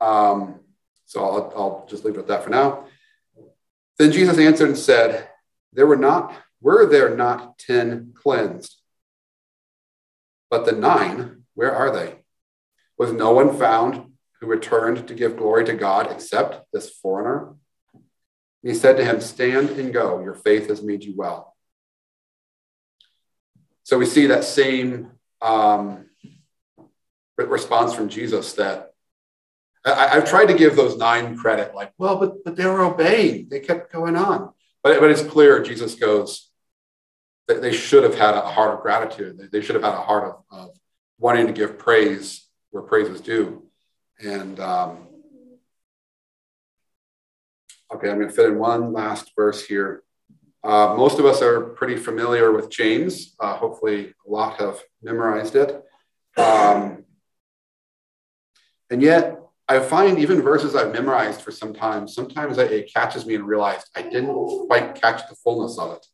Um, 0.00 0.60
so 1.06 1.24
I'll, 1.24 1.52
I'll 1.56 1.86
just 1.88 2.04
leave 2.04 2.16
it 2.16 2.20
at 2.20 2.26
that 2.28 2.44
for 2.44 2.50
now. 2.50 2.84
Then 3.98 4.12
Jesus 4.12 4.38
answered 4.38 4.68
and 4.68 4.78
said, 4.78 5.28
There 5.72 5.86
were 5.86 5.96
not, 5.96 6.34
were 6.60 6.86
there 6.86 7.16
not 7.16 7.58
ten 7.58 8.12
cleansed? 8.14 8.76
But 10.50 10.66
the 10.66 10.72
nine, 10.72 11.44
where 11.54 11.74
are 11.74 11.90
they? 11.90 12.16
Was 12.98 13.12
no 13.12 13.32
one 13.32 13.56
found 13.56 14.12
who 14.40 14.46
returned 14.46 15.08
to 15.08 15.14
give 15.14 15.36
glory 15.36 15.64
to 15.64 15.74
God 15.74 16.10
except 16.10 16.66
this 16.72 16.90
foreigner? 16.90 17.54
he 18.62 18.74
said 18.74 18.96
to 18.96 19.04
him, 19.04 19.20
Stand 19.20 19.70
and 19.70 19.92
go, 19.92 20.22
your 20.22 20.34
faith 20.34 20.68
has 20.68 20.82
made 20.82 21.02
you 21.02 21.14
well. 21.16 21.51
So 23.84 23.98
we 23.98 24.06
see 24.06 24.26
that 24.26 24.44
same 24.44 25.10
um, 25.40 26.06
response 27.36 27.94
from 27.94 28.08
Jesus 28.08 28.52
that 28.54 28.92
I, 29.84 30.08
have 30.08 30.28
tried 30.28 30.46
to 30.46 30.54
give 30.54 30.76
those 30.76 30.96
nine 30.96 31.36
credit, 31.36 31.74
like, 31.74 31.92
well, 31.98 32.16
but, 32.16 32.44
but 32.44 32.54
they 32.54 32.66
were 32.66 32.82
obeying. 32.82 33.48
They 33.48 33.58
kept 33.60 33.92
going 33.92 34.16
on. 34.16 34.52
But, 34.82 35.00
but 35.00 35.10
it's 35.10 35.22
clear 35.22 35.62
Jesus 35.62 35.96
goes, 35.96 36.50
that 37.48 37.60
they 37.60 37.72
should 37.72 38.04
have 38.04 38.14
had 38.14 38.34
a 38.34 38.40
heart 38.40 38.74
of 38.74 38.80
gratitude. 38.80 39.48
They 39.50 39.60
should 39.60 39.74
have 39.74 39.84
had 39.84 39.94
a 39.94 40.02
heart 40.02 40.24
of, 40.24 40.58
of 40.58 40.70
wanting 41.18 41.48
to 41.48 41.52
give 41.52 41.78
praise 41.78 42.46
where 42.70 42.82
praise 42.82 43.08
was 43.08 43.20
due. 43.20 43.64
And 44.24 44.58
um, 44.60 45.08
okay, 47.92 48.08
I'm 48.08 48.16
going 48.16 48.28
to 48.28 48.34
fit 48.34 48.46
in 48.46 48.58
one 48.58 48.92
last 48.92 49.32
verse 49.36 49.66
here. 49.66 50.02
Uh, 50.64 50.94
most 50.96 51.18
of 51.18 51.24
us 51.24 51.42
are 51.42 51.60
pretty 51.60 51.96
familiar 51.96 52.52
with 52.52 52.70
James. 52.70 53.34
Uh, 53.40 53.56
hopefully, 53.56 54.14
a 54.26 54.30
lot 54.30 54.60
have 54.60 54.80
memorized 55.02 55.56
it. 55.56 55.82
Um, 56.36 57.04
and 58.90 59.02
yet, 59.02 59.38
I 59.68 59.80
find 59.80 60.18
even 60.18 60.42
verses 60.42 60.74
I've 60.76 60.92
memorized 60.92 61.40
for 61.40 61.50
some 61.50 61.72
time, 61.72 62.06
sometimes 62.06 62.58
it 62.58 62.92
catches 62.92 63.24
me 63.24 63.34
and 63.34 63.46
realize 63.46 63.82
I 63.96 64.02
didn't 64.02 64.34
quite 64.66 64.94
catch 65.00 65.28
the 65.28 65.36
fullness 65.36 65.78
of 65.78 65.96
it. 65.96 66.06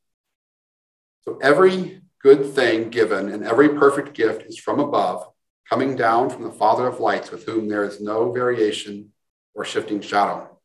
So 1.23 1.39
every 1.43 2.01
good 2.23 2.47
thing 2.55 2.91
given 2.91 3.29
and 3.31 3.45
every 3.45 3.71
perfect 3.71 4.15
gift 4.15 4.43
is 4.43 4.59
from 4.59 4.81
above, 4.81 5.27
coming 5.69 5.97
down 5.97 6.31
from 6.31 6.45
the 6.45 6.53
Father 6.53 6.87
of 6.87 7.01
lights, 7.01 7.31
with 7.31 7.45
whom 7.47 7.69
there 7.69 7.85
is 7.85 8.01
no 8.01 8.33
variation 8.33 9.13
or 9.55 9.65
shifting 9.65 10.01
shadow. 10.01 10.58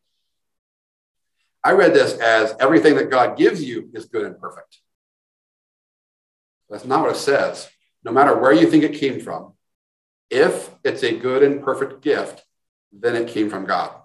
I 1.64 1.72
read 1.72 1.94
this 1.94 2.14
as 2.14 2.56
everything 2.60 2.96
that 2.96 3.10
God 3.10 3.38
gives 3.38 3.64
you 3.64 3.90
is 3.94 4.06
good 4.06 4.26
and 4.26 4.40
perfect. 4.40 4.80
That's 6.70 6.86
not 6.86 7.02
what 7.02 7.16
it 7.16 7.20
says. 7.20 7.70
No 8.04 8.12
matter 8.12 8.38
where 8.38 8.52
you 8.52 8.70
think 8.70 8.84
it 8.84 9.00
came 9.00 9.20
from, 9.22 9.54
if 10.30 10.70
it's 10.84 11.04
a 11.04 11.18
good 11.18 11.44
and 11.44 11.64
perfect 11.64 12.02
gift, 12.02 12.44
then 12.92 13.16
it 13.16 13.30
came 13.30 13.50
from 13.50 13.66
God. 13.66 13.96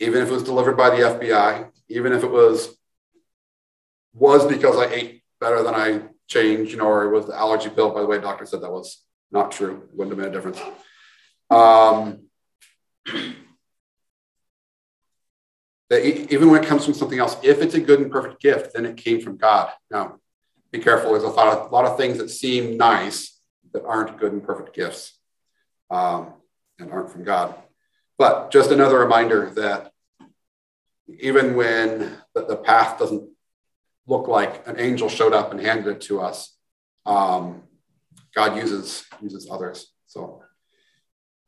Even 0.00 0.22
if 0.22 0.28
it 0.28 0.32
was 0.32 0.42
delivered 0.42 0.76
by 0.76 0.90
the 0.90 1.02
FBI, 1.02 1.70
even 1.88 2.12
if 2.12 2.22
it 2.22 2.30
was 2.30 2.76
was 4.12 4.46
because 4.46 4.76
I 4.76 4.92
ate 4.92 5.22
better 5.40 5.62
than 5.62 5.74
I 5.74 6.02
changed, 6.28 6.70
you 6.70 6.78
know, 6.78 6.86
or 6.86 7.04
it 7.04 7.10
was 7.10 7.26
the 7.26 7.36
allergy 7.36 7.70
pill. 7.70 7.90
By 7.90 8.00
the 8.00 8.06
way, 8.06 8.20
doctor 8.20 8.46
said 8.46 8.60
that 8.62 8.70
was 8.70 9.04
not 9.30 9.50
true. 9.50 9.88
It 9.88 9.96
wouldn't 9.96 10.16
have 10.16 10.24
made 10.24 10.32
a 10.32 10.36
difference. 10.36 10.60
Um, 11.50 12.26
that 15.90 16.04
even 16.04 16.50
when 16.50 16.62
it 16.62 16.66
comes 16.66 16.84
from 16.84 16.94
something 16.94 17.18
else, 17.18 17.36
if 17.42 17.60
it's 17.60 17.74
a 17.74 17.80
good 17.80 18.00
and 18.00 18.10
perfect 18.10 18.40
gift, 18.40 18.74
then 18.74 18.86
it 18.86 18.96
came 18.96 19.20
from 19.20 19.36
God. 19.36 19.70
Now, 19.90 20.18
be 20.72 20.78
careful. 20.78 21.12
There's 21.12 21.24
a 21.24 21.28
lot 21.28 21.56
of, 21.56 21.70
a 21.70 21.74
lot 21.74 21.84
of 21.84 21.96
things 21.96 22.18
that 22.18 22.30
seem 22.30 22.76
nice 22.76 23.38
that 23.72 23.84
aren't 23.84 24.18
good 24.18 24.32
and 24.32 24.42
perfect 24.42 24.74
gifts 24.74 25.18
um, 25.90 26.32
and 26.78 26.90
aren't 26.90 27.10
from 27.10 27.24
God. 27.24 27.54
But 28.18 28.50
just 28.50 28.70
another 28.70 28.98
reminder 28.98 29.50
that 29.56 29.92
even 31.20 31.54
when 31.54 32.16
the, 32.34 32.46
the 32.46 32.56
path 32.56 32.98
doesn't 32.98 33.28
look 34.06 34.28
like 34.28 34.66
an 34.66 34.78
angel 34.78 35.08
showed 35.08 35.32
up 35.32 35.50
and 35.50 35.60
handed 35.60 35.86
it 35.88 36.00
to 36.02 36.20
us, 36.20 36.56
um, 37.06 37.62
God 38.34 38.56
uses 38.56 39.04
uses 39.20 39.48
others. 39.50 39.92
So 40.06 40.42